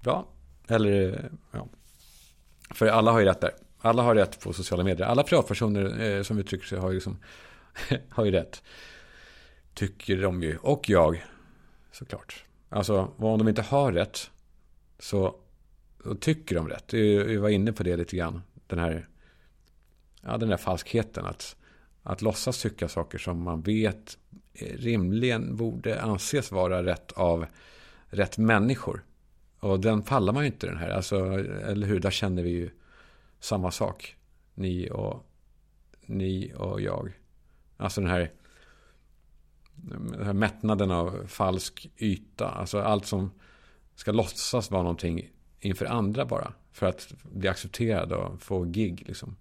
Bra. 0.00 0.28
Eller, 0.68 1.12
eh, 1.12 1.30
ja. 1.52 1.68
För 2.70 2.86
alla 2.86 3.12
har 3.12 3.18
ju 3.18 3.24
rätt 3.24 3.40
där. 3.40 3.52
Alla 3.80 4.02
har 4.02 4.14
rätt 4.14 4.40
på 4.40 4.52
sociala 4.52 4.84
medier. 4.84 5.06
Alla 5.06 5.22
privatpersoner 5.22 6.02
eh, 6.02 6.22
som 6.22 6.38
uttrycker 6.38 6.66
sig 6.66 6.78
har 6.78 6.88
ju 6.88 6.94
liksom 6.94 7.18
har 8.08 8.24
ju 8.24 8.30
rätt. 8.30 8.62
Tycker 9.74 10.22
de 10.22 10.42
ju. 10.42 10.56
Och 10.56 10.88
jag. 10.88 11.24
Såklart. 11.98 12.44
Alltså, 12.68 13.12
om 13.16 13.38
de 13.38 13.48
inte 13.48 13.62
har 13.62 13.92
rätt. 13.92 14.30
Så, 14.98 15.36
tycker 16.20 16.54
de 16.54 16.68
rätt. 16.68 16.94
Vi 16.94 17.36
var 17.36 17.48
inne 17.48 17.72
på 17.72 17.82
det 17.82 17.96
lite 17.96 18.16
grann. 18.16 18.42
Den 18.66 18.78
här, 18.78 19.08
ja, 20.22 20.36
den 20.36 20.50
här 20.50 20.56
falskheten. 20.56 21.26
Att, 21.26 21.56
att 22.02 22.22
låtsas 22.22 22.62
tycka 22.62 22.88
saker 22.88 23.18
som 23.18 23.42
man 23.42 23.60
vet 23.60 24.18
eh, 24.54 24.76
rimligen 24.76 25.56
borde 25.56 26.02
anses 26.02 26.52
vara 26.52 26.82
rätt 26.82 27.12
av 27.12 27.46
rätt 28.06 28.38
människor. 28.38 29.04
Och 29.60 29.80
den 29.80 30.02
pallar 30.02 30.32
man 30.32 30.42
ju 30.42 30.46
inte 30.46 30.66
den 30.66 30.76
här. 30.76 30.90
Alltså, 30.90 31.16
eller 31.64 31.86
hur? 31.86 32.00
Där 32.00 32.10
känner 32.10 32.42
vi 32.42 32.50
ju 32.50 32.70
samma 33.40 33.70
sak. 33.70 34.16
Ni 34.54 34.90
och, 34.90 35.26
ni 36.06 36.52
och 36.56 36.80
jag. 36.80 37.12
Alltså 37.76 38.00
den 38.00 38.10
här, 38.10 38.18
den 38.18 38.20
här 38.20 38.37
mättnaden 40.34 40.90
av 40.90 41.26
falsk 41.26 41.90
yta. 41.96 42.50
Alltså 42.50 42.80
allt 42.80 43.06
som 43.06 43.30
ska 43.94 44.12
låtsas 44.12 44.70
vara 44.70 44.82
någonting 44.82 45.30
inför 45.60 45.86
andra 45.86 46.24
bara. 46.24 46.52
För 46.72 46.86
att 46.86 47.12
bli 47.22 47.48
accepterad 47.48 48.12
och 48.12 48.42
få 48.42 48.64
gig 48.64 49.04
liksom. 49.06 49.36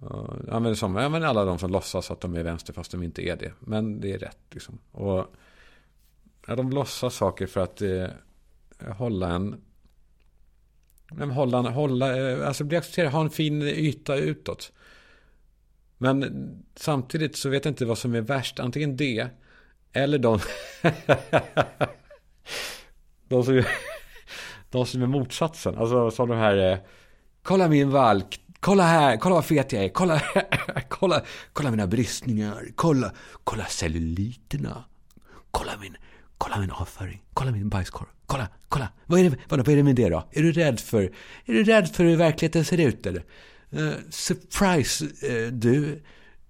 Jag 0.00 0.48
använder, 0.50 0.74
som, 0.74 0.96
jag 0.96 1.04
använder 1.04 1.28
alla 1.28 1.44
de 1.44 1.58
som 1.58 1.70
låtsas 1.70 2.10
att 2.10 2.20
de 2.20 2.34
är 2.34 2.42
vänster 2.42 2.72
fast 2.72 2.92
de 2.92 3.02
inte 3.02 3.22
är 3.22 3.36
det. 3.36 3.52
Men 3.60 4.00
det 4.00 4.12
är 4.12 4.18
rätt 4.18 4.38
liksom. 4.50 4.78
Och 4.92 5.26
ja, 6.46 6.56
de 6.56 6.70
låtsas 6.70 7.14
saker 7.14 7.46
för 7.46 7.60
att 7.60 7.82
eh, 7.82 8.06
hålla 8.96 9.28
en 9.28 9.60
hålla, 11.34 11.60
hålla, 11.60 12.30
eh, 12.30 12.48
alltså 12.48 12.64
bli 12.64 12.76
accepterad, 12.76 13.12
ha 13.12 13.20
en 13.20 13.30
fin 13.30 13.62
yta 13.62 14.16
utåt. 14.16 14.72
Men 16.02 16.48
samtidigt 16.76 17.36
så 17.36 17.48
vet 17.48 17.64
jag 17.64 17.72
inte 17.72 17.84
vad 17.84 17.98
som 17.98 18.14
är 18.14 18.20
värst. 18.20 18.60
Antingen 18.60 18.96
det 18.96 19.28
eller 19.92 20.18
de... 20.18 20.38
de, 23.28 23.44
som, 23.44 23.62
de 24.70 24.86
som 24.86 25.02
är 25.02 25.06
motsatsen. 25.06 25.78
Alltså 25.78 26.10
som 26.10 26.28
de 26.28 26.38
här... 26.38 26.72
Eh, 26.72 26.78
kolla 27.42 27.68
min 27.68 27.90
valk. 27.90 28.40
Kolla 28.60 28.82
här. 28.82 29.16
Kolla 29.16 29.34
vad 29.34 29.44
fet 29.44 29.72
jag 29.72 29.84
är. 29.84 29.88
Kolla, 29.88 30.22
kolla, 30.88 31.22
kolla 31.52 31.70
mina 31.70 31.86
bristningar. 31.86 32.68
Kolla, 32.74 33.12
kolla 33.44 33.64
celluliterna. 33.64 34.84
Kolla 35.50 35.72
min, 35.80 35.96
kolla 36.38 36.58
min 36.58 36.70
avföring. 36.70 37.22
Kolla 37.34 37.50
min 37.50 37.68
bajskorv. 37.68 38.08
Kolla, 38.26 38.48
kolla. 38.68 38.88
Vad 39.06 39.20
är, 39.20 39.30
det, 39.30 39.36
vad, 39.48 39.58
vad 39.58 39.68
är 39.68 39.76
det 39.76 39.82
med 39.82 39.96
det 39.96 40.08
då? 40.08 40.28
Är 40.30 40.42
du 40.42 40.52
rädd 40.52 40.80
för, 40.80 41.02
är 41.44 41.52
du 41.52 41.64
rädd 41.64 41.88
för 41.88 42.04
hur 42.04 42.16
verkligheten 42.16 42.64
ser 42.64 42.80
ut 42.80 43.06
eller? 43.06 43.24
Eh, 43.72 43.94
surprise, 44.10 45.04
eh, 45.04 45.52
du 45.52 46.02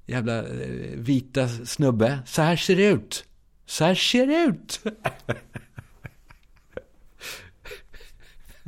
jävla 0.06 0.38
eh, 0.38 0.96
vita 0.96 1.48
snubbe. 1.48 2.18
Så 2.26 2.42
här 2.42 2.56
ser 2.56 2.76
det 2.76 2.86
ut. 2.86 3.24
Så 3.66 3.84
här 3.84 3.94
ser 3.94 4.26
det 4.26 4.44
ut. 4.44 4.80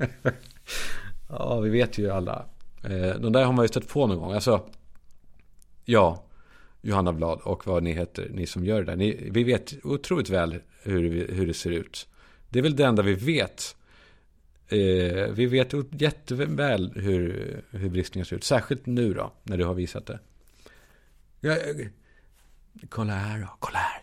ja, 1.29 1.61
vi 1.61 1.71
vet 1.71 1.99
ju 1.99 2.11
alla. 2.11 2.47
De 3.19 3.33
där 3.33 3.45
har 3.45 3.53
man 3.53 3.65
ju 3.65 3.69
stött 3.69 3.89
på 3.89 4.07
någon 4.07 4.19
gång. 4.19 4.33
Alltså, 4.33 4.67
ja, 5.85 6.25
Johanna 6.83 7.13
Blad 7.13 7.41
och 7.41 7.67
vad 7.67 7.83
ni 7.83 7.93
heter, 7.93 8.29
ni 8.31 8.47
som 8.47 8.65
gör 8.65 8.79
det 8.79 8.85
där. 8.85 8.97
Ni, 8.97 9.31
vi 9.31 9.45
vet 9.45 9.75
otroligt 9.85 10.31
väl 10.31 10.59
hur, 10.83 11.29
hur 11.29 11.47
det 11.47 11.55
ser 11.55 11.71
ut. 11.71 12.09
Det 12.49 12.59
är 12.59 12.63
väl 12.63 12.77
det 12.77 12.85
enda 12.85 13.03
vi 13.03 13.15
vet 13.15 13.77
Eh, 14.75 15.33
vi 15.33 15.47
vet 15.47 15.73
jätteväl 16.01 16.93
hur, 16.95 17.63
hur 17.71 17.89
bristningar 17.89 18.25
ser 18.25 18.37
ut. 18.37 18.45
Särskilt 18.45 18.87
nu 18.87 19.15
då, 19.15 19.33
när 19.43 19.59
du 19.59 19.65
har 19.65 19.75
visat 19.75 20.07
det. 20.07 20.19
Ja, 21.41 21.53
eh, 21.53 21.87
kolla 22.89 23.13
här 23.13 23.41
då, 23.41 23.57
kolla 23.59 23.79
här. 23.79 24.03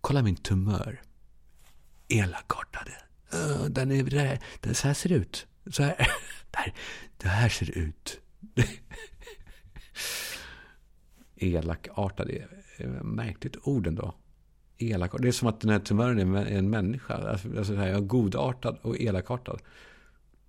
Kolla 0.00 0.22
min 0.22 0.36
tumör. 0.36 1.02
Elakartade. 2.08 2.92
Uh, 3.34 3.64
den 3.64 3.92
är, 3.92 4.02
där, 4.02 4.38
den, 4.60 4.74
så 4.74 4.86
här 4.86 4.94
ser 4.94 5.08
det 5.08 5.14
ut. 5.14 5.46
Så 5.70 5.82
här, 5.82 5.96
där, 6.50 6.74
det 7.16 7.28
här 7.28 7.48
ser 7.48 7.66
det 7.66 7.72
ut. 7.72 8.20
Elakartad 11.36 12.30
är 12.30 12.48
märkligt 13.02 13.56
ord 13.62 13.86
ändå. 13.86 14.14
Elak. 14.78 15.12
Det 15.18 15.28
är 15.28 15.32
som 15.32 15.48
att 15.48 15.60
den 15.60 15.70
här 15.70 15.78
tumören 15.78 16.34
är 16.34 16.46
en 16.46 16.70
människa. 16.70 17.14
Alltså, 17.14 17.58
alltså 17.58 17.74
jag 17.74 17.88
är 17.88 18.00
godartad 18.00 18.78
och 18.82 19.00
elakartad. 19.00 19.60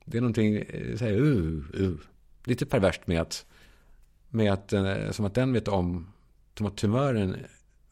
Det 0.05 0.17
är 0.17 0.21
någonting, 0.21 0.55
eh, 0.55 0.97
så 0.97 1.05
här, 1.05 1.13
uh, 1.13 1.63
uh, 1.81 1.95
lite 2.43 2.65
perverst 2.65 3.07
med 3.07 3.21
att, 3.21 3.45
med 4.29 4.53
att, 4.53 4.73
eh, 4.73 5.11
som 5.11 5.25
att 5.25 5.35
den 5.35 5.53
vet 5.53 5.67
om, 5.67 6.13
som 6.57 6.65
att 6.65 6.77
tumören 6.77 7.37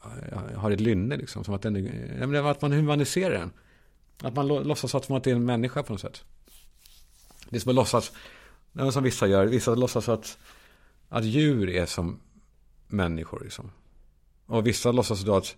eh, 0.03 0.55
har 0.55 0.71
ett 0.71 0.81
lynne 0.81 1.17
liksom. 1.17 1.43
Som 1.43 1.53
att, 1.53 1.61
den, 1.61 2.45
att 2.45 2.61
man 2.61 2.71
humaniserar 2.71 3.33
den. 3.39 3.51
Att 4.23 4.35
man 4.35 4.47
låtsas 4.47 4.95
att 4.95 5.09
man 5.09 5.21
är 5.25 5.27
en 5.27 5.45
människa 5.45 5.83
på 5.83 5.93
något 5.93 6.01
sätt. 6.01 6.23
Det 7.49 7.55
är 7.55 7.59
som 7.59 7.69
att 7.69 7.75
låtsas, 7.75 8.11
som 8.91 9.03
vissa 9.03 9.27
gör, 9.27 9.45
vissa 9.45 9.75
låtsas 9.75 10.09
att, 10.09 10.37
att 11.09 11.25
djur 11.25 11.69
är 11.69 11.85
som 11.85 12.19
människor 12.87 13.39
liksom. 13.43 13.71
Och 14.45 14.67
vissa 14.67 14.91
låtsas 14.91 15.21
då 15.21 15.35
att, 15.35 15.55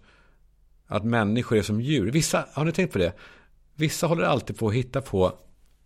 att 0.88 1.06
människor 1.06 1.58
är 1.58 1.62
som 1.62 1.82
djur. 1.82 2.12
Vissa, 2.12 2.48
har 2.54 2.66
ni 2.66 2.72
tänkt 2.72 2.94
på 2.94 3.00
det? 3.00 3.14
Vissa 3.76 4.08
håller 4.08 4.24
alltid 4.24 4.58
på 4.58 4.68
att 4.68 4.74
hitta 4.74 5.02
på 5.02 5.38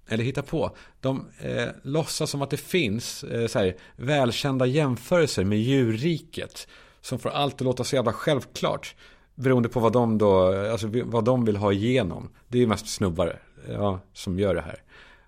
eller 0.07 0.23
hitta 0.23 0.41
på, 0.41 0.75
de 1.01 1.25
eh, 1.39 1.67
låtsas 1.83 2.29
som 2.29 2.41
att 2.41 2.49
det 2.49 2.57
finns 2.57 3.23
eh, 3.23 3.47
så 3.47 3.59
här, 3.59 3.75
välkända 3.95 4.65
jämförelser 4.65 5.43
med 5.43 5.59
djurriket. 5.59 6.67
Som 7.01 7.19
får 7.19 7.29
allt 7.29 7.55
att 7.55 7.61
låta 7.61 7.83
så 7.83 7.95
jävla 7.95 8.13
självklart. 8.13 8.95
Beroende 9.35 9.69
på 9.69 9.79
vad 9.79 9.93
de 9.93 10.17
då, 10.17 10.53
alltså 10.71 10.89
vad 11.05 11.23
de 11.23 11.45
vill 11.45 11.57
ha 11.57 11.73
igenom. 11.73 12.29
Det 12.47 12.57
är 12.57 12.59
ju 12.59 12.67
mest 12.67 12.87
snubbar 12.87 13.39
eh, 13.67 13.73
ja, 13.73 13.99
som 14.13 14.39
gör 14.39 14.55
det 14.55 14.61
här. 14.61 14.83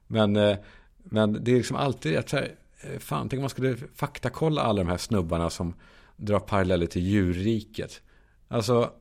Men, 0.08 0.36
eh, 0.36 0.58
men 1.04 1.44
det 1.44 1.52
är 1.52 1.56
liksom 1.56 1.78
alltid 1.78 2.18
att 2.18 2.30
så 2.30 2.36
här, 2.36 2.56
eh, 2.82 3.00
fan, 3.00 3.30
tänk 3.30 3.40
om 3.40 3.42
man 3.42 3.50
skulle 3.50 3.78
faktakolla 3.96 4.62
alla 4.62 4.84
de 4.84 4.90
här 4.90 4.98
snubbarna 4.98 5.50
som 5.50 5.74
drar 6.18 6.40
paralleller 6.40 6.86
till 6.86 7.02
djurriket. 7.02 8.02
Alltså, 8.48 8.92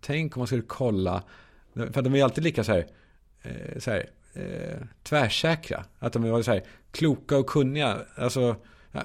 tänk 0.00 0.36
om 0.36 0.40
man 0.40 0.46
skulle 0.46 0.62
kolla, 0.62 1.22
för 1.74 2.02
de 2.02 2.14
är 2.14 2.24
alltid 2.24 2.44
lika 2.44 2.64
så 2.64 2.72
här, 2.72 2.86
eh, 3.42 3.78
så 3.78 3.90
här 3.90 4.10
eh, 4.36 4.78
tvärsäkra. 5.02 5.84
Att 5.98 6.12
de 6.12 6.30
var 6.30 6.42
så 6.42 6.52
här 6.52 6.62
kloka 6.90 7.38
och 7.38 7.46
kunniga. 7.46 7.98
Alltså, 8.16 8.56
ja, 8.92 9.02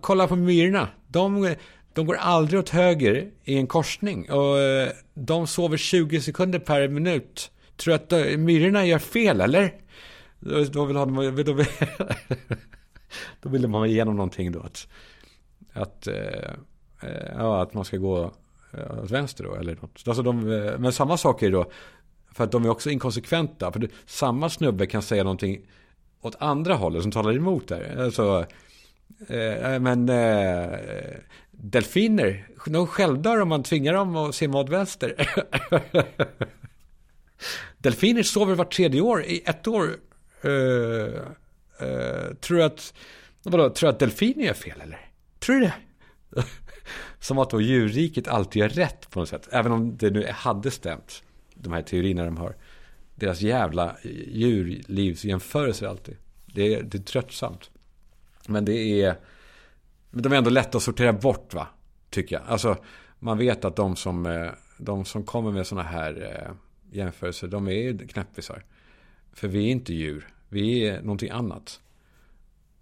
kolla 0.00 0.28
på 0.28 0.36
myrorna. 0.36 0.88
De, 1.08 1.54
de 1.92 2.06
går 2.06 2.16
aldrig 2.16 2.60
åt 2.60 2.68
höger 2.68 3.30
i 3.44 3.56
en 3.56 3.66
korsning. 3.66 4.30
Och 4.30 4.58
eh, 4.58 4.88
de 5.14 5.46
sover 5.46 5.76
20 5.76 6.20
sekunder 6.20 6.58
per 6.58 6.88
minut. 6.88 7.50
Tror 7.76 7.94
att 7.94 8.08
de, 8.08 8.36
myrorna 8.36 8.86
gör 8.86 8.98
fel, 8.98 9.40
eller? 9.40 9.74
Då 10.72 10.84
vill, 10.84 10.96
ha, 10.96 11.04
då, 11.06 11.30
vill, 11.52 11.66
då 13.40 13.48
vill 13.48 13.68
man 13.68 13.86
igenom 13.86 14.16
någonting 14.16 14.52
då. 14.52 14.60
Att, 14.60 14.88
att, 15.72 16.06
eh, 16.06 16.50
eh, 17.02 17.32
ja, 17.36 17.62
att 17.62 17.74
man 17.74 17.84
ska 17.84 17.96
gå 17.96 18.32
åt 19.02 19.10
vänster 19.10 19.44
då. 19.44 19.54
Eller 19.54 19.74
något. 19.74 20.02
Alltså 20.06 20.22
de, 20.22 20.40
men 20.78 20.92
samma 20.92 21.16
sak 21.16 21.42
är 21.42 21.50
då 21.50 21.70
för 22.36 22.44
att 22.44 22.52
de 22.52 22.64
är 22.64 22.68
också 22.68 22.90
inkonsekventa. 22.90 23.72
För 23.72 23.88
samma 24.06 24.50
snubbe 24.50 24.86
kan 24.86 25.02
säga 25.02 25.24
någonting 25.24 25.60
åt 26.20 26.36
andra 26.38 26.74
hållet 26.74 27.02
som 27.02 27.12
talar 27.12 27.36
emot 27.36 27.68
det. 27.68 28.04
Alltså, 28.04 28.46
eh, 29.28 29.72
eh, 29.72 29.80
men 29.80 30.08
eh, 30.08 30.78
delfiner, 31.50 32.48
de 32.66 32.86
självdör 32.86 33.40
om 33.40 33.48
man 33.48 33.62
tvingar 33.62 33.92
dem 33.92 34.16
att 34.16 34.34
simma 34.34 34.60
åt 34.60 34.68
vänster. 34.68 35.14
delfiner 37.78 38.22
sover 38.22 38.54
vart 38.54 38.74
tredje 38.74 39.00
år 39.00 39.24
i 39.24 39.42
ett 39.46 39.66
år. 39.66 39.96
Eh, 40.42 40.50
eh 41.88 42.34
tror 42.40 42.56
du 42.56 42.64
att, 42.64 42.94
vadå, 43.42 43.70
tror 43.70 43.90
att 43.90 43.98
delfiner 43.98 44.48
är 44.48 44.54
fel 44.54 44.80
eller? 44.80 45.10
Tror 45.38 45.56
du 45.56 45.60
det? 45.60 45.74
Som 47.20 47.38
att 47.38 47.50
då 47.50 47.60
djurriket 47.60 48.28
alltid 48.28 48.60
gör 48.60 48.68
rätt 48.68 49.10
på 49.10 49.20
något 49.20 49.28
sätt. 49.28 49.48
Även 49.50 49.72
om 49.72 49.96
det 49.96 50.10
nu 50.10 50.26
hade 50.30 50.70
stämt 50.70 51.22
de 51.62 51.72
här 51.72 51.82
teorierna 51.82 52.24
de 52.24 52.36
har. 52.36 52.56
Deras 53.14 53.40
jävla 53.40 53.96
djurlivsjämförelser 54.26 55.86
alltid. 55.86 56.16
Det 56.46 56.74
är, 56.74 56.82
det 56.82 56.98
är 56.98 57.02
tröttsamt. 57.02 57.70
Men 58.46 58.64
det 58.64 59.02
är... 59.02 59.16
Men 60.10 60.22
de 60.22 60.32
är 60.32 60.36
ändå 60.36 60.50
lätta 60.50 60.78
att 60.78 60.82
sortera 60.82 61.12
bort 61.12 61.54
va? 61.54 61.68
Tycker 62.10 62.36
jag. 62.36 62.44
Alltså 62.46 62.76
man 63.18 63.38
vet 63.38 63.64
att 63.64 63.76
de 63.76 63.96
som, 63.96 64.26
eh, 64.26 64.50
de 64.78 65.04
som 65.04 65.24
kommer 65.24 65.52
med 65.52 65.66
sådana 65.66 65.88
här 65.88 66.42
eh, 66.42 66.54
jämförelser. 66.96 67.48
De 67.48 67.68
är 67.68 68.08
knäppisar. 68.08 68.64
För 69.32 69.48
vi 69.48 69.66
är 69.66 69.70
inte 69.70 69.94
djur. 69.94 70.28
Vi 70.48 70.88
är 70.88 71.02
någonting 71.02 71.30
annat. 71.30 71.80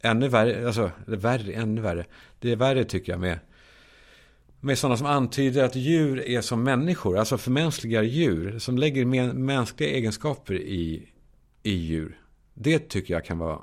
Ännu 0.01 0.29
värre, 0.29 0.67
alltså 0.67 0.91
värre, 1.07 1.53
ännu 1.53 1.81
värre. 1.81 2.05
Det 2.39 2.53
är 2.53 2.57
värre 2.57 2.85
tycker 2.85 3.13
jag 3.13 3.21
med 3.21 3.39
med 4.65 4.79
sådana 4.79 4.97
som 4.97 5.07
antyder 5.07 5.65
att 5.65 5.77
djur 5.77 6.29
är 6.29 6.41
som 6.41 6.63
människor, 6.63 7.19
alltså 7.19 7.39
förmänskligar 7.39 8.03
djur, 8.03 8.59
som 8.59 8.79
lägger 8.79 9.05
mänskliga 9.35 9.91
egenskaper 9.91 10.55
i, 10.55 11.09
i 11.63 11.73
djur. 11.73 12.21
Det 12.55 12.79
tycker 12.89 13.15
jag 13.15 13.25
kan 13.25 13.39
vara, 13.39 13.59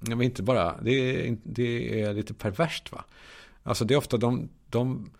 men 0.00 0.22
inte 0.22 0.42
bara, 0.42 0.80
det 0.82 0.90
är, 1.26 1.36
det 1.42 2.00
är 2.00 2.14
lite 2.14 2.34
perverst 2.34 2.92
va. 2.92 3.04
Alltså 3.62 3.84
det 3.84 3.94
är 3.94 3.98
ofta 3.98 4.16
de, 4.16 4.48
de, 4.66 5.10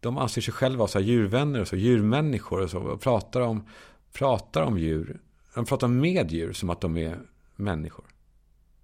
de 0.00 0.18
anser 0.18 0.40
sig 0.40 0.54
själva 0.54 0.86
vara 0.86 1.02
djurvänner 1.02 1.60
och 1.60 1.68
så, 1.68 1.76
djurmänniskor 1.76 2.60
och 2.62 2.70
så, 2.70 2.78
och 2.78 3.00
pratar 3.00 3.40
om, 3.40 3.68
pratar 4.12 4.62
om 4.62 4.78
djur. 4.78 5.20
De 5.54 5.64
pratar 5.64 5.88
med 5.88 6.32
djur 6.32 6.52
som 6.52 6.70
att 6.70 6.80
de 6.80 6.96
är 6.96 7.18
människor. 7.56 8.04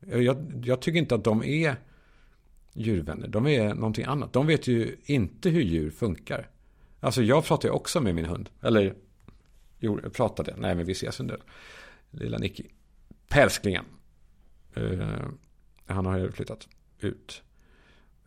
Jag, 0.01 0.63
jag 0.65 0.81
tycker 0.81 0.99
inte 0.99 1.15
att 1.15 1.25
de 1.25 1.45
är 1.45 1.77
djurvänner. 2.75 3.29
De 3.29 3.47
är 3.47 3.75
någonting 3.75 4.05
annat. 4.05 4.33
De 4.33 4.47
vet 4.47 4.67
ju 4.67 4.97
inte 5.05 5.51
hur 5.51 5.63
djur 5.63 5.91
funkar. 5.91 6.49
Alltså 7.01 7.23
jag 7.23 7.45
pratar 7.45 7.69
ju 7.69 7.73
också 7.73 8.01
med 8.01 8.15
min 8.15 8.25
hund. 8.25 8.51
Eller, 8.61 8.95
jo, 9.79 10.01
jag 10.03 10.13
pratade. 10.13 10.55
Nej, 10.59 10.75
men 10.75 10.87
vi 10.87 10.93
ses 10.93 11.21
en 11.21 11.27
del. 11.27 11.41
Lilla 12.11 12.39
Nicky. 12.39 12.65
Pälsklingen. 13.29 13.85
Uh, 14.77 15.29
han 15.87 16.07
har 16.07 16.19
ju 16.19 16.33
flyttat 16.33 16.69
ut. 16.99 17.43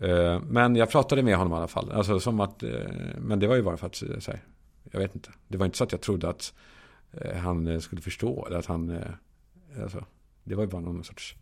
Uh, 0.01 0.39
men 0.43 0.75
jag 0.75 0.89
pratade 0.89 1.23
med 1.23 1.37
honom 1.37 1.53
i 1.53 1.55
alla 1.55 1.67
fall. 1.67 1.91
Alltså 1.91 2.19
som 2.19 2.39
att, 2.39 2.63
uh, 2.63 2.71
men 3.17 3.39
det 3.39 3.47
var 3.47 3.55
ju 3.55 3.63
bara 3.63 3.77
för 3.77 3.87
att, 3.87 3.95
så 3.95 4.31
här, 4.31 4.43
jag 4.91 4.99
vet 4.99 5.15
inte. 5.15 5.29
Det 5.47 5.57
var 5.57 5.65
inte 5.65 5.77
så 5.77 5.83
att 5.83 5.91
jag 5.91 6.01
trodde 6.01 6.29
att 6.29 6.53
han 7.35 7.81
skulle 7.81 8.01
förstå. 8.01 8.45
Eller 8.45 8.59
att 8.59 8.65
han, 8.65 8.99
alltså, 9.83 10.05
det 10.43 10.55
var 10.55 10.63
ju 10.63 10.69
bara 10.69 10.81
någon 10.81 11.03
sorts, 11.03 11.35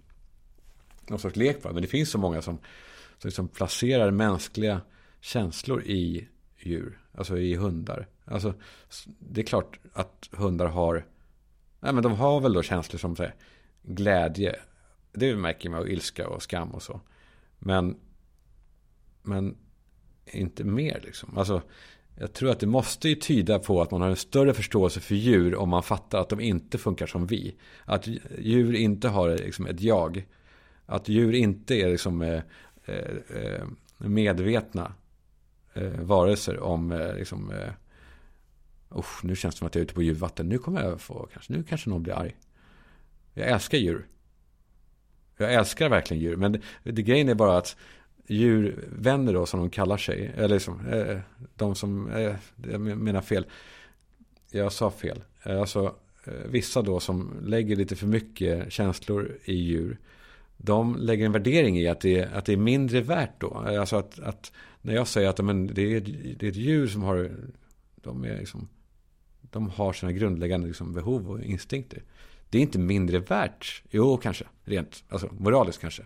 någon 1.08 1.20
sorts 1.20 1.36
lek 1.36 1.64
bara. 1.64 1.74
Men 1.74 1.82
det 1.82 1.88
finns 1.88 2.10
så 2.10 2.18
många 2.18 2.42
som 2.42 2.60
som 3.24 3.28
liksom 3.28 3.48
placerar 3.48 4.12
mänskliga 4.12 4.82
känslor 5.22 5.84
i 5.84 6.28
djur. 6.60 7.00
Alltså 7.12 7.38
i 7.38 7.56
hundar. 7.56 8.08
Alltså, 8.26 8.54
det 9.20 9.42
är 9.42 9.46
klart 9.46 9.80
att 9.94 10.30
hundar 10.32 10.66
har... 10.66 11.06
Nej, 11.80 11.94
men 11.94 12.04
de 12.04 12.12
har 12.12 12.40
väl 12.40 12.54
då 12.54 12.62
känslor 12.62 13.00
som 13.00 13.16
här, 13.16 13.36
glädje. 13.84 14.56
Det 15.14 15.36
märker 15.36 15.70
man, 15.70 15.80
och 15.80 15.90
ilska 15.90 16.28
och 16.28 16.44
skam 16.44 16.72
och 16.72 16.82
så. 16.82 17.02
Men, 17.60 18.00
men 19.22 19.58
inte 20.26 20.64
mer 20.64 21.02
liksom. 21.04 21.38
Alltså, 21.38 21.62
jag 22.20 22.34
tror 22.34 22.50
att 22.50 22.60
det 22.60 22.68
måste 22.68 23.10
ju 23.10 23.16
tyda 23.16 23.60
på 23.60 23.82
att 23.82 23.92
man 23.92 24.02
har 24.02 24.10
en 24.10 24.16
större 24.16 24.54
förståelse 24.54 25.00
för 25.00 25.16
djur 25.16 25.56
om 25.56 25.70
man 25.70 25.84
fattar 25.84 26.20
att 26.20 26.30
de 26.30 26.40
inte 26.40 26.78
funkar 26.78 27.08
som 27.08 27.28
vi. 27.28 27.56
Att 27.86 28.08
djur 28.40 28.74
inte 28.76 29.08
har 29.08 29.30
liksom 29.30 29.68
ett 29.68 29.82
jag. 29.82 30.26
Att 30.86 31.10
djur 31.10 31.34
inte 31.34 31.76
är 31.76 31.90
liksom 31.90 32.22
eh, 32.22 32.42
Eh, 32.86 33.38
eh, 33.38 33.66
medvetna 33.98 34.94
eh, 35.74 36.00
varelser 36.00 36.60
om 36.60 36.92
eh, 36.92 37.16
liksom, 37.16 37.54
usch, 38.96 39.24
nu 39.24 39.36
känns 39.36 39.56
det 39.56 39.60
som 39.60 39.68
att 39.68 39.76
jag 39.76 39.80
är 39.80 39.86
ute 39.86 39.94
på 39.94 40.04
djurvatten. 40.04 40.50
Nu 40.50 40.58
kommer 40.58 40.84
jag 40.84 41.02
få, 41.02 41.28
kanske, 41.34 41.54
nu 41.54 41.64
kanske 41.64 41.90
någon 41.90 42.04
blir 42.04 42.14
arg. 42.14 42.36
Jag 43.34 43.48
älskar 43.48 43.78
djur. 43.78 44.08
Jag 45.38 45.54
älskar 45.54 45.90
verkligen 45.90 46.24
djur. 46.24 46.36
Men 46.36 46.52
det, 46.52 46.62
det 46.84 47.02
grejen 47.02 47.30
är 47.30 47.36
bara 47.36 47.58
att 47.58 47.76
djurvänner 48.28 49.34
då 49.34 49.46
som 49.46 49.60
de 49.60 49.70
kallar 49.70 49.98
sig. 49.98 50.32
Eller 50.36 50.56
liksom, 50.56 50.88
eh, 50.88 51.20
de 51.56 51.76
som, 51.76 52.12
eh, 52.12 52.36
jag 52.72 52.82
menar 52.82 53.22
fel. 53.22 53.46
Jag 54.52 54.72
sa 54.72 54.92
fel. 54.92 55.24
Alltså 55.44 55.96
vissa 56.46 56.82
då 56.82 57.00
som 57.00 57.34
lägger 57.42 57.76
lite 57.76 57.96
för 57.96 58.08
mycket 58.08 58.72
känslor 58.72 59.38
i 59.44 59.54
djur 59.54 59.98
de 60.66 60.96
lägger 60.96 61.26
en 61.26 61.32
värdering 61.32 61.80
i 61.80 61.88
att 61.88 62.02
det, 62.02 62.20
är, 62.20 62.34
att 62.34 62.46
det 62.46 62.54
är 62.54 62.58
mindre 62.58 63.02
värt 63.02 63.42
då. 63.42 63.54
Alltså 63.54 63.96
att, 63.96 64.20
att 64.20 64.52
när 64.82 64.94
jag 64.94 65.08
säger 65.08 65.30
att 65.30 65.46
men, 65.46 65.68
det, 65.68 65.82
är, 65.82 66.02
det 66.40 66.46
är 66.46 66.50
ett 66.50 66.56
djur 66.56 66.88
som 66.88 67.04
har, 67.04 67.32
de, 67.96 68.24
är 68.24 68.38
liksom, 68.38 68.70
de 69.42 69.70
har 69.70 69.94
sina 69.94 70.12
grundläggande 70.12 70.68
liksom, 70.68 70.94
behov 70.94 71.32
och 71.32 71.44
instinkter. 71.44 72.04
Det 72.50 72.58
är 72.58 72.62
inte 72.62 72.80
mindre 72.80 73.20
värt, 73.20 73.84
jo 73.90 74.18
kanske, 74.18 74.46
rent 74.64 75.04
alltså, 75.10 75.30
moraliskt 75.32 75.82
kanske, 75.82 76.04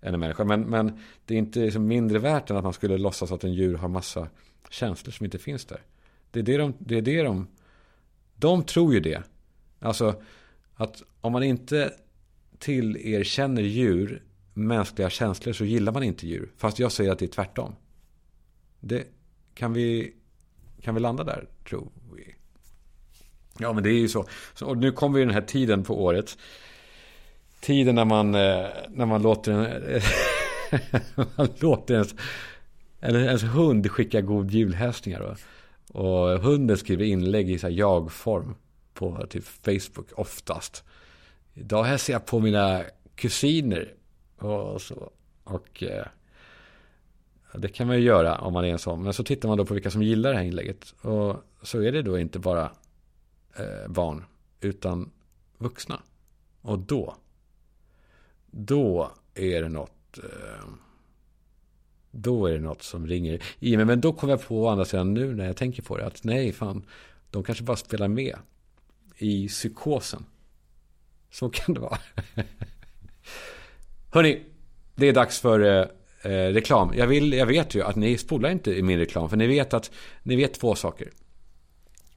än 0.00 0.14
en 0.14 0.20
människa. 0.20 0.44
Men, 0.44 0.60
men 0.60 1.00
det 1.24 1.34
är 1.34 1.38
inte 1.38 1.60
liksom 1.60 1.86
mindre 1.86 2.18
värt 2.18 2.50
än 2.50 2.56
att 2.56 2.64
man 2.64 2.72
skulle 2.72 2.98
låtsas 2.98 3.32
att 3.32 3.44
en 3.44 3.54
djur 3.54 3.74
har 3.74 3.88
massa 3.88 4.28
känslor 4.70 5.12
som 5.12 5.24
inte 5.24 5.38
finns 5.38 5.64
där. 5.64 5.82
Det 6.30 6.38
är 6.38 6.44
det 6.44 6.56
de, 6.56 6.74
det 6.78 6.98
är 6.98 7.02
det 7.02 7.22
de, 7.22 7.46
de 8.36 8.64
tror 8.64 8.94
ju 8.94 9.00
det. 9.00 9.22
Alltså 9.80 10.22
att 10.74 11.02
om 11.20 11.32
man 11.32 11.42
inte 11.42 11.92
tillerkänner 12.58 13.62
djur 13.62 14.22
mänskliga 14.54 15.10
känslor 15.10 15.52
så 15.52 15.64
gillar 15.64 15.92
man 15.92 16.02
inte 16.02 16.26
djur. 16.26 16.52
Fast 16.56 16.78
jag 16.78 16.92
säger 16.92 17.12
att 17.12 17.18
det 17.18 17.24
är 17.24 17.28
tvärtom. 17.28 17.74
Det, 18.80 19.06
kan, 19.54 19.72
vi, 19.72 20.14
kan 20.82 20.94
vi 20.94 21.00
landa 21.00 21.24
där, 21.24 21.46
tror 21.68 21.88
vi? 22.16 22.34
Ja, 23.58 23.72
men 23.72 23.82
det 23.82 23.90
är 23.90 23.98
ju 23.98 24.08
så. 24.08 24.26
så 24.54 24.66
och 24.66 24.76
nu 24.76 24.92
kommer 24.92 25.18
ju 25.18 25.24
den 25.24 25.34
här 25.34 25.42
tiden 25.42 25.84
på 25.84 26.04
året. 26.04 26.38
Tiden 27.60 27.94
när 27.94 28.04
man, 28.04 28.34
eh, 28.34 28.66
när 28.88 29.06
man 29.06 29.22
låter 29.22 29.52
en, 29.52 30.00
man 31.36 31.48
låter 31.60 31.94
ens, 31.94 32.14
eller 33.00 33.20
ens 33.20 33.42
hund 33.42 33.90
skicka 33.90 34.20
god 34.20 34.50
julhälsningar. 34.50 35.36
Och 35.92 36.40
hunden 36.40 36.76
skriver 36.76 37.04
inlägg 37.04 37.50
i 37.50 37.58
jag-form 37.68 38.54
på 38.94 39.26
typ 39.30 39.44
Facebook 39.44 40.12
oftast. 40.12 40.84
Idag 41.60 41.84
hälsar 41.84 42.12
jag 42.12 42.26
på 42.26 42.40
mina 42.40 42.84
kusiner 43.14 43.94
och 44.38 44.82
så. 44.82 45.10
Och 45.44 45.82
eh, 45.82 46.06
det 47.54 47.68
kan 47.68 47.86
man 47.86 47.96
ju 47.96 48.02
göra 48.02 48.38
om 48.38 48.52
man 48.52 48.64
är 48.64 48.68
en 48.68 48.78
sån. 48.78 49.02
Men 49.02 49.12
så 49.12 49.24
tittar 49.24 49.48
man 49.48 49.58
då 49.58 49.64
på 49.66 49.74
vilka 49.74 49.90
som 49.90 50.02
gillar 50.02 50.30
det 50.30 50.36
här 50.36 50.44
inlägget. 50.44 50.94
Och 51.00 51.36
så 51.62 51.82
är 51.82 51.92
det 51.92 52.02
då 52.02 52.18
inte 52.18 52.38
bara 52.38 52.70
eh, 53.56 53.88
barn, 53.88 54.24
utan 54.60 55.10
vuxna. 55.58 56.02
Och 56.62 56.78
då, 56.78 57.16
då 58.46 59.10
är 59.34 59.62
det 59.62 59.68
något, 59.68 60.18
eh, 60.18 60.68
då 62.10 62.46
är 62.46 62.52
det 62.52 62.60
något 62.60 62.82
som 62.82 63.06
ringer 63.06 63.42
i 63.58 63.76
mig. 63.76 63.86
Men 63.86 64.00
då 64.00 64.12
kommer 64.12 64.32
jag 64.32 64.46
på 64.46 64.64
å 64.64 64.68
andra 64.68 64.84
sidan 64.84 65.14
nu 65.14 65.34
när 65.34 65.46
jag 65.46 65.56
tänker 65.56 65.82
på 65.82 65.96
det 65.96 66.06
att 66.06 66.24
nej, 66.24 66.52
fan, 66.52 66.86
de 67.30 67.44
kanske 67.44 67.64
bara 67.64 67.76
spelar 67.76 68.08
med 68.08 68.36
i 69.16 69.48
psykosen. 69.48 70.24
Så 71.30 71.48
kan 71.48 71.74
det 71.74 71.80
vara. 71.80 71.98
Hörni, 74.10 74.42
det 74.94 75.08
är 75.08 75.12
dags 75.12 75.40
för 75.40 75.60
eh, 75.60 75.86
eh, 76.32 76.52
reklam. 76.52 76.92
Jag, 76.96 77.06
vill, 77.06 77.32
jag 77.32 77.46
vet 77.46 77.74
ju 77.74 77.82
att 77.82 77.96
ni 77.96 78.18
spolar 78.18 78.50
inte 78.50 78.70
i 78.70 78.82
min 78.82 78.98
reklam. 78.98 79.28
För 79.28 79.36
ni 79.36 79.46
vet 79.46 79.74
att 79.74 79.90
ni 80.22 80.36
vet 80.36 80.54
två 80.54 80.74
saker. 80.74 81.10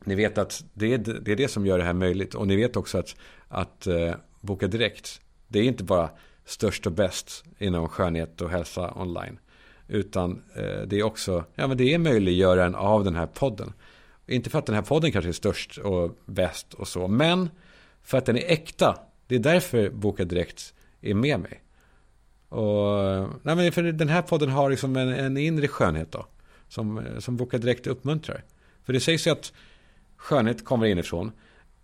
Ni 0.04 0.16
vet 0.16 0.38
att 0.38 0.64
det 0.74 0.94
är, 0.94 0.98
det 0.98 1.32
är 1.32 1.36
det 1.36 1.48
som 1.48 1.66
gör 1.66 1.78
det 1.78 1.84
här 1.84 1.94
möjligt. 1.94 2.36
Och 2.36 2.48
ni 2.48 2.56
vet 2.56 2.76
också 2.76 2.98
att, 2.98 3.16
att 3.48 3.88
eh, 3.88 4.14
Boka 4.42 4.68
Direkt, 4.68 5.22
det 5.48 5.60
är 5.60 5.64
inte 5.64 5.84
bara 5.84 6.10
störst 6.46 6.86
och 6.86 6.92
bäst 6.92 7.44
inom 7.58 7.90
skönhet 7.90 8.42
och 8.42 8.50
hälsa 8.50 8.94
online. 8.96 9.40
Utan 9.88 10.44
eh, 10.56 10.82
det 10.88 11.00
är 11.00 11.04
också, 11.04 11.44
ja 11.56 11.68
men 11.68 11.78
det 11.78 11.94
är 11.94 11.98
möjliggöraren 11.98 12.76
av 12.76 13.04
den 13.04 13.16
här 13.16 13.28
podden. 13.28 13.74
Inte 14.28 14.50
för 14.50 14.60
att 14.60 14.66
den 14.66 14.76
här 14.76 14.82
podden 14.82 15.12
kanske 15.12 15.30
är 15.30 15.34
störst 15.34 15.78
och 15.78 16.18
bäst 16.26 16.74
och 16.74 16.88
så, 16.88 17.08
men 17.08 17.50
för 18.04 18.18
att 18.18 18.26
den 18.26 18.38
är 18.38 18.52
äkta. 18.52 18.98
Det 19.28 19.36
är 19.36 19.40
därför 19.40 19.90
Boka 19.90 20.26
Direkt 20.26 20.74
är 21.02 21.14
med 21.14 21.40
mig. 21.40 21.64
Och, 22.50 23.30
nej 23.44 23.56
men 23.56 23.72
för 23.72 23.84
den 23.84 24.10
här 24.10 24.22
podden 24.22 24.50
har 24.50 24.70
liksom 24.70 24.96
en, 24.96 25.08
en 25.08 25.38
inre 25.38 25.68
skönhet 25.68 26.12
då. 26.12 26.26
Som, 26.68 27.04
som 27.20 27.38
Boka 27.38 27.58
Direkt 27.58 27.88
uppmuntrar. 27.88 28.44
För 28.84 28.94
det 28.94 29.00
sägs 29.00 29.28
ju 29.28 29.32
att 29.32 29.54
skönhet 30.16 30.66
kommer 30.66 30.86
inifrån. 30.86 31.32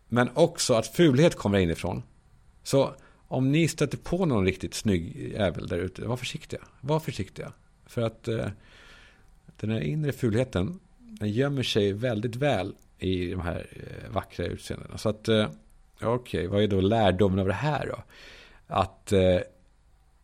Men 0.07 0.29
också 0.33 0.73
att 0.73 0.87
fulhet 0.87 1.35
kommer 1.35 1.59
inifrån. 1.59 2.03
Så 2.63 2.95
om 3.27 3.51
ni 3.51 3.67
stöter 3.67 3.97
på 3.97 4.25
någon 4.25 4.45
riktigt 4.45 4.73
snygg 4.73 5.33
jävel 5.33 5.67
där 5.67 5.77
ute, 5.77 6.05
var 6.05 6.17
försiktiga. 6.17 6.61
Var 6.81 6.99
försiktiga. 6.99 7.53
För 7.85 8.01
att 8.01 8.27
eh, 8.27 8.47
den 9.59 9.69
här 9.69 9.79
inre 9.79 10.11
fulheten, 10.11 10.79
den 10.97 11.29
gömmer 11.29 11.63
sig 11.63 11.93
väldigt 11.93 12.35
väl 12.35 12.75
i 12.99 13.31
de 13.31 13.41
här 13.41 13.67
eh, 13.71 14.13
vackra 14.13 14.45
utseendena. 14.45 14.97
Så 14.97 15.09
att, 15.09 15.27
eh, 15.27 15.49
okej, 16.01 16.15
okay, 16.15 16.47
vad 16.47 16.63
är 16.63 16.67
då 16.67 16.81
lärdomen 16.81 17.39
av 17.39 17.47
det 17.47 17.53
här 17.53 17.87
då? 17.87 18.03
Att 18.67 19.11
eh, 19.11 19.39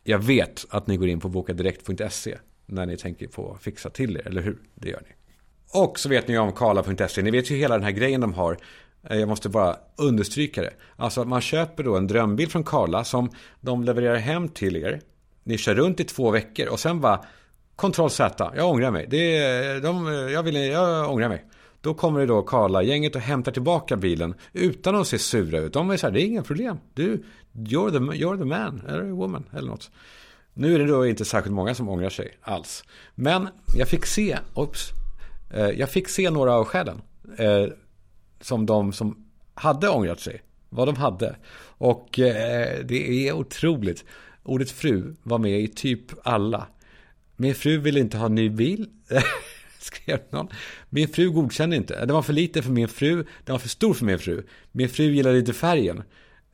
jag 0.04 0.18
vet 0.18 0.64
att 0.70 0.86
ni 0.86 0.96
går 0.96 1.08
in 1.08 1.20
på 1.20 1.28
bokadirekt.se 1.28 2.38
när 2.66 2.86
ni 2.86 2.96
tänker 2.96 3.28
på 3.28 3.52
att 3.52 3.62
fixa 3.62 3.90
till 3.90 4.16
er, 4.16 4.26
eller 4.26 4.42
hur? 4.42 4.58
Det 4.74 4.88
gör 4.88 5.02
ni. 5.08 5.14
Och 5.80 5.98
så 5.98 6.08
vet 6.08 6.28
ni 6.28 6.38
om 6.38 6.52
Karla.se. 6.52 7.22
Ni 7.22 7.30
vet 7.30 7.50
ju 7.50 7.56
hela 7.56 7.74
den 7.74 7.84
här 7.84 7.90
grejen 7.90 8.20
de 8.20 8.34
har. 8.34 8.58
Eh, 9.10 9.18
jag 9.18 9.28
måste 9.28 9.48
bara 9.48 9.76
understryka 9.96 10.62
det. 10.62 10.72
Alltså 10.96 11.20
att 11.20 11.28
man 11.28 11.40
köper 11.40 11.84
då 11.84 11.96
en 11.96 12.06
drömbil 12.06 12.48
från 12.48 12.64
Karla 12.64 13.04
som 13.04 13.30
de 13.60 13.84
levererar 13.84 14.16
hem 14.16 14.48
till 14.48 14.76
er. 14.76 15.00
Ni 15.44 15.58
kör 15.58 15.74
runt 15.74 16.00
i 16.00 16.04
två 16.04 16.30
veckor 16.30 16.68
och 16.68 16.80
sen 16.80 17.00
bara 17.00 17.24
Kontroll 17.76 18.10
Z, 18.10 18.52
jag 18.56 18.70
ångrar 18.70 18.90
mig. 18.90 19.06
Det 19.10 19.80
de, 19.80 20.06
jag, 20.32 20.42
vill, 20.42 20.56
jag 20.56 21.10
ångrar 21.10 21.28
mig. 21.28 21.44
Då 21.84 21.94
kommer 21.94 22.20
det 22.20 22.26
då 22.26 22.42
Karla-gänget 22.42 23.16
och 23.16 23.20
hämtar 23.20 23.52
tillbaka 23.52 23.96
bilen 23.96 24.34
utan 24.52 24.96
att 24.96 25.06
se 25.06 25.18
sura 25.18 25.58
ut. 25.58 25.72
De 25.72 25.90
är 25.90 25.96
så 25.96 26.06
här, 26.06 26.12
det 26.12 26.22
är 26.22 26.26
inga 26.26 26.42
problem. 26.42 26.78
Du, 26.94 27.24
you're 27.52 27.90
the, 27.90 27.98
you're 27.98 28.38
the 28.38 28.44
man, 28.44 28.82
eller 28.88 29.02
woman, 29.02 29.44
eller 29.52 29.68
något. 29.68 29.90
Nu 30.54 30.74
är 30.74 30.78
det 30.78 30.86
då 30.86 31.06
inte 31.06 31.24
särskilt 31.24 31.54
många 31.54 31.74
som 31.74 31.88
ångrar 31.88 32.10
sig 32.10 32.38
alls. 32.40 32.84
Men 33.14 33.48
jag 33.76 33.88
fick 33.88 34.06
se, 34.06 34.38
oops, 34.54 34.90
eh, 35.54 35.70
jag 35.70 35.90
fick 35.90 36.08
se 36.08 36.30
några 36.30 36.54
av 36.54 36.64
skälen. 36.64 37.02
Eh, 37.38 37.66
som 38.40 38.66
de 38.66 38.92
som 38.92 39.26
hade 39.54 39.88
ångrat 39.88 40.20
sig, 40.20 40.42
vad 40.68 40.88
de 40.88 40.96
hade. 40.96 41.36
Och 41.78 42.18
eh, 42.18 42.84
det 42.84 43.28
är 43.28 43.32
otroligt. 43.32 44.04
Ordet 44.42 44.70
fru 44.70 45.14
var 45.22 45.38
med 45.38 45.60
i 45.60 45.68
typ 45.68 46.02
alla. 46.22 46.66
Min 47.36 47.54
fru 47.54 47.78
ville 47.78 48.00
inte 48.00 48.16
ha 48.16 48.28
ny 48.28 48.50
bil. 48.50 48.86
skrev 49.84 50.18
någon. 50.30 50.48
Min 50.90 51.08
fru 51.08 51.30
godkände 51.30 51.76
inte. 51.76 52.06
Den 52.06 52.14
var 52.14 52.22
för 52.22 52.32
liten 52.32 52.62
för 52.62 52.70
min 52.70 52.88
fru. 52.88 53.14
Den 53.44 53.52
var 53.52 53.58
för 53.58 53.68
stor 53.68 53.94
för 53.94 54.04
min 54.04 54.18
fru. 54.18 54.42
Min 54.72 54.88
fru 54.88 55.04
gillade 55.04 55.38
inte 55.38 55.52
färgen. 55.52 56.02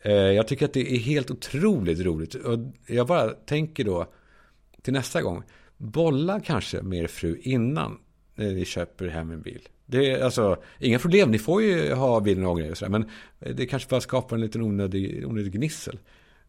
Eh, 0.03 0.13
jag 0.13 0.49
tycker 0.49 0.65
att 0.65 0.73
det 0.73 0.95
är 0.95 0.99
helt 0.99 1.31
otroligt 1.31 2.01
roligt. 2.01 2.35
Och 2.35 2.59
jag 2.87 3.07
bara 3.07 3.31
tänker 3.31 3.85
då 3.85 4.13
till 4.83 4.93
nästa 4.93 5.23
gång. 5.23 5.43
Bolla 5.77 6.41
kanske 6.41 6.83
med 6.83 6.99
er 6.99 7.07
fru 7.07 7.41
innan 7.43 7.99
eh, 8.37 8.47
ni 8.47 8.65
köper 8.65 9.09
hem 9.09 9.31
en 9.31 9.43
bil. 9.43 9.69
Det 9.87 10.11
är 10.11 10.25
alltså 10.25 10.63
inga 10.79 10.99
problem. 10.99 11.31
Ni 11.31 11.39
får 11.39 11.63
ju 11.63 11.93
ha 11.93 12.21
bilen 12.21 12.47
och 12.47 12.59
grejer 12.59 12.71
och 12.71 12.79
sådär. 12.79 12.91
Men 12.91 13.11
eh, 13.41 13.55
det 13.55 13.67
kanske 13.67 13.89
bara 13.89 14.01
skapar 14.01 14.37
en 14.37 14.43
liten 14.43 14.63
onödig, 14.63 15.27
onödig 15.27 15.53
gnissel. 15.53 15.99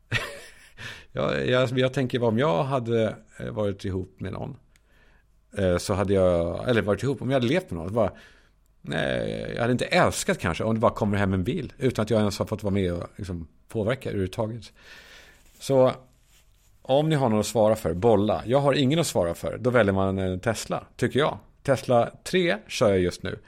jag, 1.12 1.48
jag, 1.48 1.80
jag 1.80 1.94
tänker 1.94 2.24
om 2.24 2.40
jag 2.40 2.64
hade 2.64 3.16
varit 3.52 3.86
ihop 3.86 4.20
med 4.20 4.34
någon. 4.34 4.56
Eh, 5.58 5.78
så 5.78 5.94
hade 5.94 6.14
jag, 6.14 6.70
eller 6.70 6.82
varit 6.82 7.04
ihop, 7.04 7.22
om 7.22 7.30
jag 7.30 7.36
hade 7.36 7.48
levt 7.48 7.72
med 7.72 7.80
någon. 7.80 7.94
Bara, 7.94 8.12
nej, 8.82 9.52
jag 9.56 9.62
hade 9.62 9.72
inte 9.72 9.86
älskat 9.86 10.40
kanske 10.40 10.64
om 10.64 10.74
det 10.74 10.80
bara 10.80 10.92
kommer 10.92 11.18
hem 11.18 11.34
en 11.34 11.44
bil. 11.44 11.74
Utan 11.78 12.04
att 12.04 12.10
jag 12.10 12.20
ens 12.20 12.40
har 12.40 12.46
fått 12.46 12.64
vara 12.64 12.74
med 12.74 12.94
och 12.94 13.08
liksom 13.16 13.48
påverka 13.68 14.10
överhuvudtaget. 14.10 14.72
Så 15.60 15.92
om 16.82 17.10
ni 17.10 17.16
har 17.16 17.30
något 17.30 17.40
att 17.40 17.46
svara 17.46 17.76
för, 17.76 17.94
bolla. 17.94 18.42
Jag 18.46 18.60
har 18.60 18.74
ingen 18.74 19.00
att 19.00 19.08
svara 19.08 19.34
för. 19.34 19.58
Då 19.58 19.70
väljer 19.70 19.94
man 19.94 20.18
en 20.18 20.40
Tesla, 20.40 20.84
tycker 20.96 21.20
jag. 21.20 21.38
Tesla 21.64 22.12
3 22.24 22.58
kör 22.68 22.90
jag 22.90 23.00
just 23.00 23.24
nu. 23.24 23.40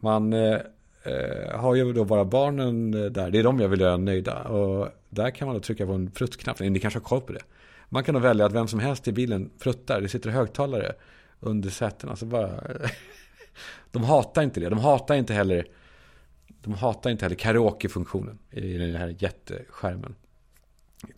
Man 0.00 0.32
eh, 0.32 0.58
eh, 1.02 1.58
har 1.58 1.74
ju 1.74 1.92
då 1.92 2.04
bara 2.04 2.24
barnen 2.24 2.94
eh, 2.94 3.10
där. 3.10 3.30
Det 3.30 3.38
är 3.38 3.42
de 3.42 3.60
jag 3.60 3.68
vill 3.68 3.80
göra 3.80 3.96
nöjda. 3.96 4.42
Och 4.42 4.88
där 5.08 5.30
kan 5.30 5.46
man 5.46 5.54
då 5.54 5.60
trycka 5.60 5.86
på 5.86 5.92
en 5.92 6.10
pruttknapp. 6.10 6.60
Ni 6.60 6.80
kanske 6.80 6.98
har 6.98 7.04
koll 7.04 7.20
på 7.20 7.32
det. 7.32 7.42
Man 7.92 8.04
kan 8.04 8.12
nog 8.12 8.22
välja 8.22 8.46
att 8.46 8.52
vem 8.52 8.68
som 8.68 8.80
helst 8.80 9.08
i 9.08 9.12
bilen 9.12 9.50
pruttar. 9.58 10.00
Det 10.00 10.08
sitter 10.08 10.30
högtalare 10.30 10.92
under 11.40 11.70
sätena. 11.70 12.00
Så 12.00 12.10
alltså 12.10 12.26
bara... 12.26 12.62
de 13.90 14.04
hatar 14.04 14.42
inte 14.42 14.60
det. 14.60 14.68
De 14.68 14.78
hatar 14.78 15.14
inte 15.14 15.34
heller... 15.34 15.66
De 16.46 16.74
hatar 16.74 17.10
inte 17.10 17.24
heller 17.24 17.36
karaokefunktionen. 17.36 18.38
i 18.50 18.78
den 18.78 18.94
här 18.94 19.16
jätteskärmen. 19.18 20.14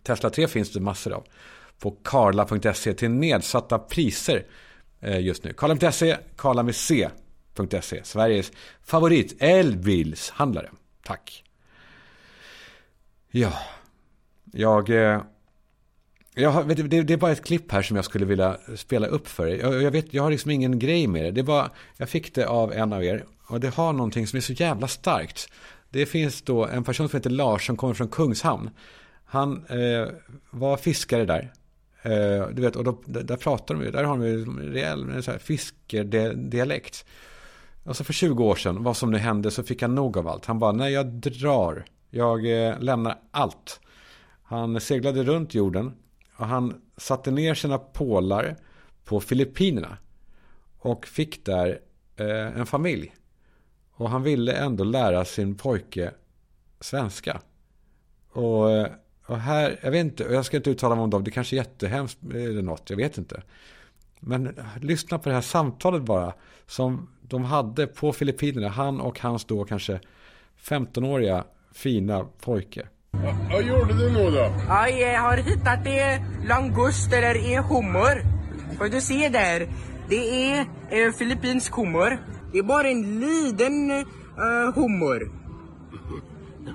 Tesla 0.03 0.29
3 0.29 0.47
finns 0.47 0.73
det 0.73 0.79
massor 0.79 1.13
av. 1.13 1.27
På 1.79 1.91
karla.se 1.91 2.93
till 2.93 3.11
nedsatta 3.11 3.79
priser 3.79 4.45
eh, 4.99 5.19
just 5.19 5.43
nu. 5.43 5.53
Karla.se, 5.53 6.17
Karla 6.35 6.63
med 6.63 6.75
C.se. 6.75 8.03
Sveriges 8.03 8.51
favorit 8.81 9.35
elbilshandlare. 9.39 10.69
Tack. 11.03 11.43
Ja, 13.31 13.53
jag 14.51 14.89
eh, 14.89 15.21
jag 16.35 16.49
har, 16.49 16.63
vet, 16.63 16.89
det, 16.89 17.03
det, 17.03 17.13
är 17.13 17.17
bara 17.17 17.31
ett 17.31 17.45
klipp 17.45 17.71
här 17.71 17.81
som 17.81 17.95
jag 17.95 18.05
skulle 18.05 18.25
vilja 18.25 18.57
spela 18.75 19.07
upp 19.07 19.27
för 19.27 19.47
er. 19.47 19.59
Jag, 19.59 19.81
jag, 19.81 19.91
vet, 19.91 20.13
jag 20.13 20.23
har 20.23 20.31
liksom 20.31 20.51
ingen 20.51 20.79
grej 20.79 21.07
med 21.07 21.23
det. 21.25 21.31
det 21.31 21.43
var, 21.43 21.69
jag 21.97 22.09
fick 22.09 22.35
det 22.35 22.47
av 22.47 22.73
en 22.73 22.93
av 22.93 23.03
er. 23.03 23.25
Och 23.47 23.59
det 23.59 23.75
har 23.75 23.93
någonting 23.93 24.27
som 24.27 24.37
är 24.37 24.41
så 24.41 24.53
jävla 24.53 24.87
starkt. 24.87 25.49
Det 25.89 26.05
finns 26.05 26.41
då 26.41 26.65
en 26.65 26.83
person 26.83 27.09
som 27.09 27.17
heter 27.17 27.29
Lars 27.29 27.65
som 27.65 27.77
kommer 27.77 27.93
från 27.93 28.07
Kungshamn. 28.07 28.69
Han 29.25 29.65
eh, 29.65 30.07
var 30.49 30.77
fiskare 30.77 31.25
där. 31.25 31.53
Eh, 32.01 32.47
du 32.53 32.61
vet, 32.61 32.75
och 32.75 32.83
då, 32.83 33.01
där 33.05 33.37
pratar 33.37 33.75
de 33.75 33.83
ju, 33.83 33.91
där 33.91 34.03
har 34.03 34.17
de 34.17 34.25
ju 34.25 34.37
liksom 34.37 34.59
rejäl 34.59 35.21
fiskerdialekt. 35.39 37.05
Och 37.83 37.97
så 37.97 38.03
för 38.03 38.13
20 38.13 38.43
år 38.43 38.55
sedan, 38.55 38.83
vad 38.83 38.97
som 38.97 39.11
nu 39.11 39.17
hände, 39.17 39.51
så 39.51 39.63
fick 39.63 39.81
han 39.81 39.95
nog 39.95 40.17
av 40.17 40.27
allt. 40.27 40.45
Han 40.45 40.59
bara, 40.59 40.71
nej 40.71 40.93
jag 40.93 41.05
drar. 41.05 41.85
Jag 42.09 42.67
eh, 42.67 42.79
lämnar 42.79 43.17
allt. 43.31 43.79
Han 44.43 44.81
seglade 44.81 45.23
runt 45.23 45.53
jorden 45.53 45.91
och 46.37 46.45
han 46.45 46.81
satte 46.97 47.31
ner 47.31 47.53
sina 47.53 47.77
pålar 47.77 48.55
på 49.03 49.19
Filippinerna. 49.19 49.97
Och 50.79 51.07
fick 51.07 51.45
där 51.45 51.79
eh, 52.15 52.59
en 52.59 52.65
familj. 52.65 53.15
Och 53.91 54.09
han 54.09 54.23
ville 54.23 54.53
ändå 54.53 54.83
lära 54.83 55.25
sin 55.25 55.55
pojke 55.55 56.11
svenska. 56.79 57.41
Och, 58.31 58.71
eh, 58.71 58.87
och 59.25 59.37
här, 59.37 59.79
jag 59.83 59.91
vet 59.91 60.05
inte, 60.05 60.23
jag 60.23 60.45
ska 60.45 60.57
inte 60.57 60.69
uttala 60.69 60.95
mig 60.95 61.03
om 61.03 61.09
dem, 61.09 61.23
det 61.23 61.31
kanske 61.31 61.55
är 61.55 61.57
jättehemskt 61.57 62.19
eh, 62.33 62.43
eller 62.43 62.61
något, 62.61 62.89
jag 62.89 62.97
vet 62.97 63.17
inte. 63.17 63.43
Men 64.19 64.47
eh, 64.47 64.65
lyssna 64.81 65.19
på 65.19 65.29
det 65.29 65.35
här 65.35 65.41
samtalet 65.41 66.01
bara. 66.01 66.33
Som 66.67 67.09
de 67.21 67.43
hade 67.43 67.87
på 67.87 68.13
Filippinerna, 68.13 68.69
han 68.69 69.01
och 69.01 69.19
hans 69.19 69.45
då 69.45 69.63
kanske 69.63 69.99
15-åriga 70.61 71.43
fina 71.71 72.25
pojke. 72.39 72.87
Vad 73.51 73.63
gjorde 73.63 73.93
du 73.93 74.11
nu 74.11 74.31
då? 74.31 74.51
Ja, 74.67 74.87
jag 74.89 75.21
har 75.21 75.37
hittat 75.37 75.87
en 75.87 76.21
langust 76.47 77.13
eller 77.13 77.35
en 77.53 77.63
hummer. 77.63 78.21
Får 78.77 78.85
du 78.89 79.01
se 79.01 79.29
där? 79.29 79.67
Det 80.09 80.49
är 80.51 80.65
en 80.89 81.13
filippinsk 81.13 81.75
hummer. 81.75 82.19
Det 82.51 82.57
är 82.59 82.63
bara 82.63 82.87
en 82.89 83.19
liten 83.19 83.91
uh, 83.91 84.73
hummer. 84.75 85.21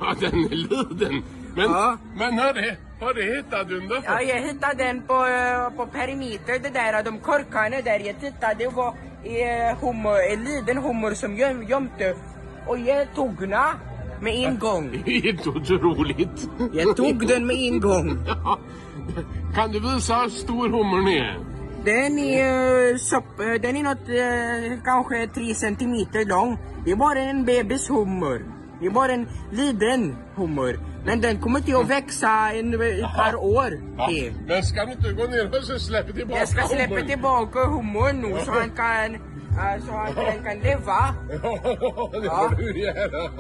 Ja, 0.01 0.15
den 0.21 0.35
är 0.35 0.49
liten. 0.49 1.23
Men, 1.57 1.65
Ja. 1.71 1.99
men 2.17 2.39
hörru, 2.39 2.75
hörru, 3.01 3.37
hittade 3.37 3.65
du 3.65 3.81
den 3.81 3.89
då? 3.89 3.97
Ja, 4.05 4.21
jag 4.23 4.41
hittade 4.41 4.85
den 4.85 5.03
på, 5.03 5.15
uh, 5.15 5.77
på 5.77 5.87
perimeter, 5.87 6.59
det 6.63 6.69
där, 6.69 7.03
de 7.03 7.19
korkarna 7.19 7.81
där. 7.85 8.01
Jag 8.01 8.21
tittade, 8.21 8.55
det 8.59 8.69
var 8.69 8.95
en 9.25 9.77
hummer, 9.77 10.33
en 10.33 10.45
liten 10.45 10.77
hummer 10.79 11.15
som 11.15 11.37
göm, 11.37 11.63
gömde. 11.63 12.15
Och 12.67 12.79
jag 12.79 13.15
tog 13.15 13.49
den. 13.49 13.55
Med 14.23 14.35
en 14.35 14.59
gång. 14.59 15.03
Helt 15.07 15.47
otroligt. 15.57 16.49
Jag 16.73 16.97
tog 16.97 17.27
den 17.27 17.47
med 17.47 17.57
en 17.57 17.81
gång. 17.81 18.19
Ja. 18.27 18.59
Kan 19.55 19.73
du 19.73 19.81
visa 19.81 20.15
hur 20.17 20.29
stor 20.31 20.69
hummern 20.69 21.09
är? 21.09 21.39
Den 21.85 22.19
är, 22.19 22.91
eh, 22.93 22.97
sopp, 22.97 23.41
eh, 23.41 23.47
den 23.63 23.77
är 23.77 23.83
något, 23.83 24.09
eh, 24.09 24.85
kanske 24.85 25.27
tre 25.27 25.55
centimeter 25.55 26.25
lång. 26.29 26.59
Det 26.85 26.91
är 26.91 26.97
bara 26.97 27.19
en 27.19 27.45
bebishummer. 27.45 28.43
Det 28.81 28.87
är 28.87 28.91
bara 28.91 29.13
en 29.13 29.29
liten 29.53 30.17
hummer. 30.35 30.79
Men 31.05 31.21
den 31.21 31.39
kommer 31.41 31.59
inte 31.59 31.79
att 31.79 31.91
växa 31.91 32.51
en, 32.55 32.75
ett 32.75 33.17
par 33.17 33.35
år 33.37 33.71
till. 34.09 34.33
Men 34.47 34.63
ska 34.63 34.85
du 34.85 34.93
inte 34.93 35.13
gå 35.13 35.25
ner 35.27 35.59
och 35.59 35.65
så 35.65 35.79
släppa 35.79 36.13
tillbaka 36.13 36.39
Jag 36.39 36.49
ska 36.49 36.63
släppa 36.63 36.95
hummern? 36.95 37.07
tillbaka 37.09 37.59
hummern 37.67 38.17
nu 38.21 38.37
så 38.45 38.51
han 38.53 38.71
kan, 38.71 39.17
så 39.87 39.93
han 39.93 40.15
kan, 40.15 40.45
kan 40.45 40.59
leva. 40.59 41.15
Ja, 42.25 42.49
det 42.51 42.57
får 42.57 42.73
du 42.73 42.81
göra. 42.81 43.31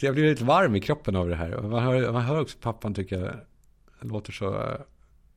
Jag 0.00 0.14
blir 0.14 0.24
lite 0.24 0.44
varm 0.44 0.76
i 0.76 0.80
kroppen 0.80 1.16
av 1.16 1.28
det 1.28 1.36
här. 1.36 1.62
Man 1.62 1.82
hör, 1.82 2.12
man 2.12 2.22
hör 2.22 2.40
också 2.40 2.58
pappan 2.60 2.94
tycka 2.94 3.16
det 4.00 4.08
låter 4.08 4.32
så... 4.32 4.76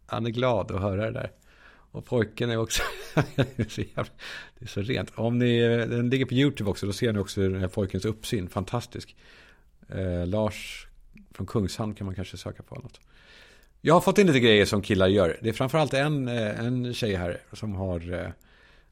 Han 0.06 0.26
är 0.26 0.30
glad 0.30 0.72
att 0.72 0.82
höra 0.82 1.06
det 1.06 1.12
där. 1.12 1.32
Och 1.92 2.06
pojken 2.06 2.50
är 2.50 2.58
också... 2.58 2.84
det, 3.36 3.60
är 3.60 3.70
så 3.70 3.82
jävla, 3.82 4.06
det 4.60 4.66
är 4.66 4.70
så 4.70 4.82
rent. 4.82 5.12
Om 5.16 5.40
ni, 5.40 5.62
den 5.68 6.10
ligger 6.10 6.26
på 6.26 6.34
YouTube 6.34 6.70
också. 6.70 6.86
Då 6.86 6.94
ser 6.94 7.14
ni 7.14 7.20
också 7.20 7.42
den 7.42 7.62
här 7.62 7.68
pojkens 7.68 8.06
uppsyn. 8.06 8.50
Fantastisk. 8.50 9.16
Eh, 9.90 10.28
Lars 10.28 10.88
från 11.32 11.48
Kungshamn 11.48 11.96
kan 11.96 12.06
man 12.06 12.16
kanske 12.16 12.38
söka 12.38 12.64
på. 12.64 12.76
Något. 12.76 13.00
Jag 13.86 13.94
har 13.94 14.02
fått 14.02 14.18
in 14.18 14.28
lite 14.28 14.40
grejer 14.40 14.66
som 14.66 14.82
killar 14.82 15.08
gör. 15.08 15.38
Det 15.42 15.50
är 15.50 15.54
framförallt 15.54 15.94
en, 15.94 16.28
eh, 16.28 16.60
en 16.60 16.94
tjej 16.94 17.16
här 17.16 17.42
som 17.54 17.76
har, 17.76 18.14
eh, 18.14 18.28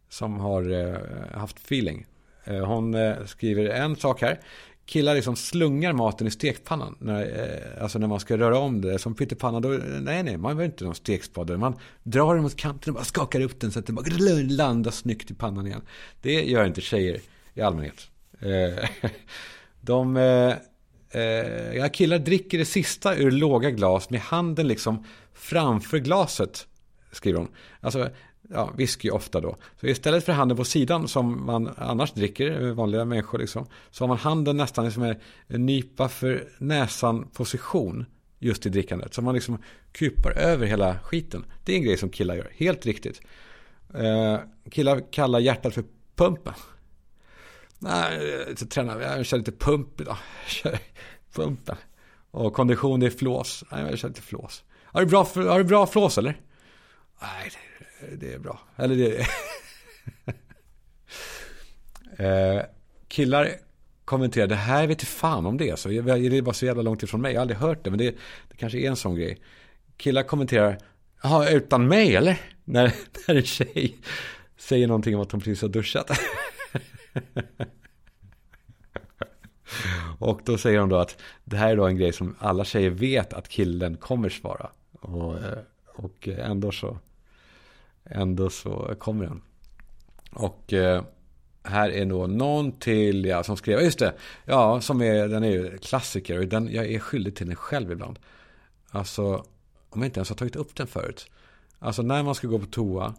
som 0.09 0.39
har 0.39 0.71
eh, 0.71 1.39
haft 1.39 1.57
feeling. 1.57 2.05
Hon 2.45 2.95
skriver 3.25 3.65
en 3.65 3.95
sak 3.95 4.21
här. 4.21 4.39
Killar 4.85 5.15
liksom 5.15 5.35
slungar 5.35 5.93
maten 5.93 6.27
i 6.27 6.31
stekpannan. 6.31 6.95
När, 6.99 7.77
alltså 7.81 7.99
när 7.99 8.07
man 8.07 8.19
ska 8.19 8.37
röra 8.37 8.59
om 8.59 8.81
det. 8.81 8.99
Som 8.99 9.15
pyttipanna. 9.15 9.59
Då, 9.59 9.69
nej, 10.01 10.23
nej, 10.23 10.37
man 10.37 10.41
behöver 10.41 10.65
inte 10.65 10.83
någon 10.83 10.95
stekspade. 10.95 11.57
Man 11.57 11.75
drar 12.03 12.33
den 12.33 12.43
mot 12.43 12.55
kanten 12.55 12.91
och 12.91 12.95
bara 12.95 13.05
skakar 13.05 13.41
upp 13.41 13.59
den 13.59 13.71
så 13.71 13.79
att 13.79 13.85
den 13.85 13.95
bara 13.95 14.05
landar 14.49 14.91
snyggt 14.91 15.31
i 15.31 15.33
pannan 15.33 15.67
igen. 15.67 15.81
Det 16.21 16.43
gör 16.43 16.65
inte 16.65 16.81
tjejer 16.81 17.19
i 17.53 17.61
allmänhet. 17.61 18.09
De... 19.81 20.17
Eh, 21.11 21.75
ja, 21.77 21.89
killar 21.89 22.19
dricker 22.19 22.57
det 22.57 22.65
sista 22.65 23.15
ur 23.15 23.31
låga 23.31 23.71
glas 23.71 24.09
med 24.09 24.19
handen 24.21 24.67
liksom 24.67 25.05
framför 25.33 25.97
glaset. 25.97 26.67
Skriver 27.11 27.39
hon. 27.39 27.47
Alltså, 27.79 28.09
ja, 28.49 28.71
whisky 28.77 29.09
ofta 29.09 29.41
då. 29.41 29.57
Så 29.81 29.87
istället 29.87 30.25
för 30.25 30.33
handen 30.33 30.57
på 30.57 30.63
sidan 30.63 31.07
som 31.07 31.45
man 31.45 31.69
annars 31.77 32.11
dricker, 32.11 32.67
eh, 32.67 32.73
vanliga 32.73 33.05
människor 33.05 33.39
liksom. 33.39 33.65
Så 33.91 34.03
har 34.03 34.07
man 34.07 34.17
handen 34.17 34.57
nästan 34.57 34.85
liksom 34.85 35.03
som 35.03 35.11
en 35.11 35.17
en 35.47 35.65
nypa 35.65 36.09
för 36.09 36.47
näsan 36.57 37.27
position. 37.27 38.05
Just 38.43 38.65
i 38.65 38.69
drickandet. 38.69 39.13
Så 39.13 39.21
man 39.21 39.35
liksom 39.35 39.57
kupar 39.91 40.31
över 40.31 40.67
hela 40.67 40.99
skiten. 40.99 41.45
Det 41.65 41.73
är 41.73 41.77
en 41.77 41.83
grej 41.83 41.97
som 41.97 42.09
killar 42.09 42.35
gör. 42.35 42.51
Helt 42.55 42.85
riktigt. 42.85 43.21
Eh, 43.93 44.39
killar 44.71 45.11
kallar 45.11 45.39
hjärtat 45.39 45.73
för 45.73 45.83
pumpen. 46.15 46.53
Nej, 47.83 48.45
jag 48.59 48.69
tränar, 48.69 49.01
jag 49.01 49.25
kör 49.25 49.37
lite 49.37 49.51
pump 49.51 50.01
idag. 50.01 50.17
Kör 50.47 50.79
Pumpen. 51.33 51.75
Och 52.31 52.53
kondition 52.53 52.99
det 52.99 53.05
är 53.05 53.09
flås. 53.09 53.63
Nej, 53.71 53.85
jag 53.89 53.99
kör 53.99 54.07
lite 54.07 54.21
flås. 54.21 54.63
Har 54.83 55.01
du 55.01 55.07
bra, 55.07 55.27
har 55.35 55.57
du 55.57 55.63
bra 55.63 55.87
flås 55.87 56.17
eller? 56.17 56.41
Nej, 57.21 57.51
det, 57.99 58.15
det 58.15 58.33
är 58.33 58.39
bra. 58.39 58.59
Eller 58.75 58.95
det 58.95 59.17
är 59.17 59.27
eh, 62.57 62.63
Killar 63.07 63.49
kommenterar, 64.05 64.47
det 64.47 64.55
här 64.55 64.87
vet 64.87 64.99
inte 64.99 65.05
fan 65.05 65.45
om 65.45 65.57
det 65.57 65.69
är 65.69 65.75
så. 65.75 65.89
Det 65.89 65.97
är 65.97 66.41
bara 66.41 66.53
så 66.53 66.65
jävla 66.65 66.81
långt 66.81 67.03
ifrån 67.03 67.21
mig. 67.21 67.33
Jag 67.33 67.39
har 67.39 67.41
aldrig 67.41 67.59
hört 67.59 67.83
det, 67.83 67.89
men 67.89 67.99
det, 67.99 68.15
det 68.49 68.57
kanske 68.57 68.79
är 68.79 68.89
en 68.89 68.95
sån 68.95 69.15
grej. 69.15 69.41
Killar 69.97 70.23
kommenterar, 70.23 70.77
jaha, 71.23 71.49
utan 71.49 71.87
mig 71.87 72.15
eller? 72.15 72.41
När, 72.63 72.93
när 73.27 73.35
en 73.35 73.43
tjej 73.43 73.97
säger 74.57 74.87
någonting 74.87 75.15
om 75.15 75.21
att 75.21 75.31
hon 75.31 75.41
precis 75.41 75.61
har 75.61 75.69
duschat. 75.69 76.11
Och 80.19 80.41
då 80.45 80.57
säger 80.57 80.79
de 80.79 80.89
då 80.89 80.97
att 80.97 81.21
det 81.43 81.57
här 81.57 81.71
är 81.71 81.75
då 81.75 81.85
en 81.85 81.97
grej 81.97 82.13
som 82.13 82.35
alla 82.39 82.65
tjejer 82.65 82.89
vet 82.89 83.33
att 83.33 83.47
killen 83.47 83.97
kommer 83.97 84.29
svara. 84.29 84.69
Och, 84.91 85.37
eh, 85.37 85.57
och 85.95 86.27
ändå 86.27 86.71
så, 86.71 86.97
ändå 88.03 88.49
så 88.49 88.95
kommer 88.99 89.25
den. 89.25 89.41
Och 90.33 90.73
eh, 90.73 91.03
här 91.63 91.89
är 91.89 92.05
nog 92.05 92.29
någon 92.29 92.71
till, 92.71 93.25
ja, 93.25 93.43
som 93.43 93.57
skrev, 93.57 93.81
just 93.81 93.99
det, 93.99 94.13
ja, 94.45 94.81
som 94.81 95.01
är, 95.01 95.27
den 95.27 95.43
är 95.43 95.51
ju 95.51 95.77
klassiker. 95.77 96.39
Och 96.39 96.47
den, 96.47 96.69
jag 96.71 96.85
är 96.85 96.99
skyldig 96.99 97.35
till 97.35 97.47
den 97.47 97.55
själv 97.55 97.91
ibland. 97.91 98.19
Alltså, 98.89 99.45
om 99.89 100.01
jag 100.01 100.05
inte 100.05 100.19
ens 100.19 100.29
har 100.29 100.35
tagit 100.35 100.55
upp 100.55 100.75
den 100.75 100.87
förut. 100.87 101.27
Alltså 101.79 102.01
när 102.01 102.23
man 102.23 102.35
ska 102.35 102.47
gå 102.47 102.59
på 102.59 102.65
toa 102.65 103.13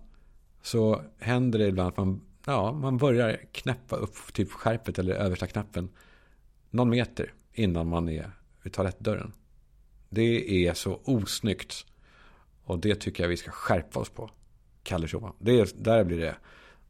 så 0.63 1.03
händer 1.19 1.59
det 1.59 1.67
ibland 1.67 1.89
att 1.89 1.97
man, 1.97 2.21
ja, 2.45 2.73
man 2.73 2.97
börjar 2.97 3.41
knäppa 3.53 3.97
upp 3.97 4.33
typ 4.33 4.53
skärpet 4.53 4.99
eller 4.99 5.15
översta 5.15 5.47
knappen 5.47 5.89
någon 6.71 6.91
meter 6.91 7.33
innan 7.53 7.89
man 7.89 8.09
är 8.09 8.31
vid 8.63 8.73
toalettdörren. 8.73 9.33
Det 10.09 10.67
är 10.67 10.75
så 10.75 11.01
osnyggt. 11.05 11.87
Och 12.65 12.79
det 12.79 12.95
tycker 12.95 13.23
jag 13.25 13.29
vi 13.29 13.37
ska 13.37 13.51
skärpa 13.51 14.01
oss 14.01 14.11
på. 14.11 14.31
Kalle 14.83 15.09
Schumann. 15.09 15.35
Det 15.39 15.85
där 15.85 16.05
blir 16.05 16.19
det. 16.19 16.37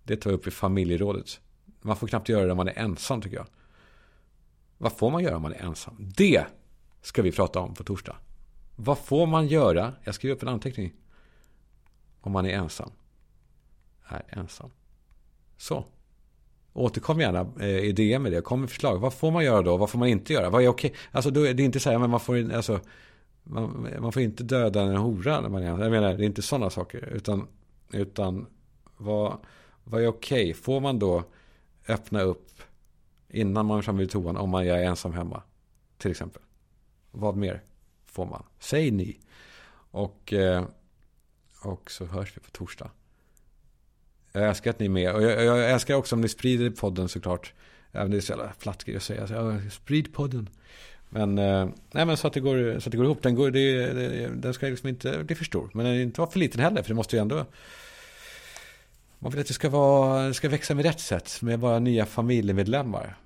Det 0.05 0.17
tar 0.17 0.31
jag 0.31 0.39
upp 0.39 0.47
i 0.47 0.51
familjerådet. 0.51 1.41
Man 1.81 1.97
får 1.97 2.07
knappt 2.07 2.29
göra 2.29 2.45
det 2.45 2.51
om 2.51 2.57
man 2.57 2.69
är 2.69 2.79
ensam 2.79 3.23
tycker 3.23 3.37
jag. 3.37 3.47
Vad 4.79 4.93
får 4.93 5.11
man 5.11 5.23
göra 5.23 5.37
om 5.37 5.43
man 5.43 5.53
är 5.53 5.63
ensam? 5.63 5.97
Det 6.17 6.47
ska 7.03 7.23
vi 7.23 7.33
prata 7.33 7.61
om 7.61 7.75
på 7.75 7.85
torsdag. 7.85 8.17
Vad 8.77 8.99
får 8.99 9.27
man 9.27 9.47
göra? 9.47 9.95
Jag 10.05 10.15
skriver 10.15 10.37
upp 10.37 10.43
en 10.43 10.49
anteckning. 10.49 10.93
Om 12.21 12.33
man 12.33 12.47
är 12.47 12.51
ensam. 12.51 12.91
Är 14.05 14.25
ensam. 14.29 14.71
Så. 15.63 15.85
Återkom 16.73 17.21
gärna 17.21 17.53
eh, 17.61 17.79
i 17.79 17.93
DM 17.93 18.23
med 18.23 18.33
det. 18.33 18.41
Kom 18.41 18.61
med 18.61 18.71
förslag. 18.71 18.99
Vad 18.99 19.15
får 19.15 19.31
man 19.31 19.45
göra 19.45 19.63
då? 19.63 19.77
Vad 19.77 19.91
får 19.91 19.99
man 19.99 20.09
inte 20.09 20.33
göra? 20.33 20.51
Vad 20.51 20.63
är 20.63 20.69
okej? 20.69 20.95
Alltså 21.11 21.31
då 21.31 21.47
är 21.47 21.55
det 21.55 21.63
inte 21.63 21.81
så 21.81 21.91
här, 21.91 21.99
men 21.99 22.11
man 22.11 22.21
får, 22.21 22.53
alltså, 22.53 22.81
man, 23.43 23.89
man 24.01 24.13
får 24.13 24.23
inte 24.23 24.45
döda 24.45 24.81
en 24.81 24.97
hora 24.97 25.41
när 25.41 25.49
man 25.49 25.63
är 25.63 25.67
Jag 25.67 25.91
menar, 25.91 26.15
det 26.15 26.25
är 26.25 26.27
inte 26.27 26.43
sådana 26.43 26.71
saker. 26.71 27.09
Utan, 27.13 27.49
utan 27.93 28.47
vad, 28.97 29.37
vad 29.85 30.03
är 30.03 30.07
okej? 30.07 30.55
Får 30.55 30.81
man 30.81 30.99
då 30.99 31.25
öppna 31.89 32.21
upp 32.21 32.63
innan 33.29 33.67
man 33.67 33.79
är 33.79 33.83
framme 33.83 34.01
vid 34.01 34.11
toan 34.11 34.37
om 34.37 34.51
man 34.51 34.67
är 34.67 34.83
ensam 34.83 35.13
hemma? 35.13 35.43
Till 35.99 36.11
exempel. 36.11 36.43
Vad 37.11 37.37
mer 37.37 37.63
får 38.07 38.27
man? 38.27 38.43
Säg 38.59 38.91
ni. 38.91 39.21
Och, 39.91 40.33
eh, 40.33 40.65
och 41.63 41.91
så 41.91 42.05
hörs 42.05 42.37
vi 42.37 42.41
på 42.41 42.51
torsdag. 42.51 42.91
Jag 44.33 44.49
älskar 44.49 44.71
att 44.71 44.79
ni 44.79 44.87
är 44.87 44.91
med. 44.91 45.15
Och 45.15 45.23
jag, 45.23 45.45
jag 45.45 45.71
älskar 45.71 45.95
också 45.95 46.15
om 46.15 46.21
ni 46.21 46.29
sprider 46.29 46.71
podden 46.71 47.09
såklart. 47.09 47.53
Även 47.93 48.11
det 48.11 48.17
är 48.17 48.21
så 48.21 48.33
jävla 48.33 48.53
platt 48.53 48.85
grej 48.85 48.97
att 48.97 49.03
säga. 49.03 49.27
Så, 49.27 49.35
ja, 49.35 49.71
sprid 49.71 50.13
podden. 50.15 50.49
Men, 51.09 51.39
eh, 51.39 51.69
nej, 51.91 52.07
men 52.07 52.17
så, 52.17 52.27
att 52.27 52.33
det 52.33 52.41
går, 52.41 52.81
så 52.81 52.89
att 52.89 52.91
det 52.91 52.97
går 52.97 53.07
ihop. 53.07 53.23
Den, 53.23 53.35
går, 53.35 53.51
det, 53.51 53.93
det, 53.93 54.29
den 54.29 54.55
ska 54.55 54.67
liksom 54.67 54.89
inte 54.89 55.25
bli 55.25 55.37
för 55.37 55.45
stor. 55.45 55.71
Men 55.75 55.87
den 55.87 55.95
inte 55.95 56.21
vara 56.21 56.31
för 56.31 56.39
liten 56.39 56.61
heller. 56.61 56.83
För 56.83 56.89
det 56.89 56.95
måste 56.95 57.17
ju 57.17 57.23
ändå... 57.23 57.47
Man 59.19 59.31
vill 59.31 59.41
att 59.41 59.47
det 59.47 59.55
ska, 59.55 59.69
vara, 59.69 60.23
det 60.23 60.35
ska 60.35 60.49
växa 60.49 60.75
med 60.75 60.85
rätt 60.85 61.01
sätt. 61.01 61.43
Med 61.43 61.59
bara 61.59 61.79
nya 61.79 62.07
familjemedlemmar. 62.07 63.17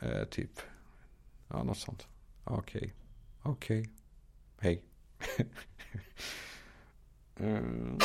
Eh, 0.00 0.24
typ. 0.30 0.50
Ja, 1.48 1.62
något 1.62 1.78
sånt. 1.78 2.06
Okej. 2.44 2.78
Okay. 2.78 2.90
Okej. 3.42 3.80
Okay. 3.80 3.90
Hej. 4.60 4.82
mm. 7.48 7.98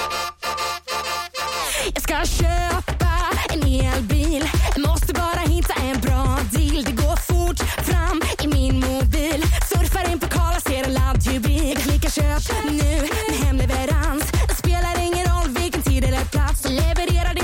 Jag 1.94 2.04
ska 2.04 2.44
köpa 2.44 3.12
en 3.50 3.64
elbil 3.64 4.44
Måste 4.78 5.14
bara 5.14 5.40
hitta 5.40 5.74
en 5.74 6.02
bra 6.02 6.40
deal. 6.52 6.84
Det 6.84 6.92
går 6.92 7.16
fort 7.16 7.60
fram 7.60 8.22
i 8.44 8.48
min 8.48 8.76
mobil. 8.80 9.44
Surfar 9.70 10.12
in 10.12 10.20
på 10.20 10.28
Karla, 10.28 10.60
ser 10.60 10.84
en 10.84 10.94
laddhybrid. 10.94 11.78
Klickar 11.78 12.10
köp 12.10 12.72
nu 12.72 13.08
med 13.30 13.46
hemleverans 13.46 14.32
Det 14.48 14.56
Spelar 14.56 15.00
ingen 15.00 15.26
roll 15.28 15.50
vilken 15.62 15.82
tid 15.82 16.04
eller 16.04 16.26
plats. 16.26 16.66
Levererar 16.70 17.39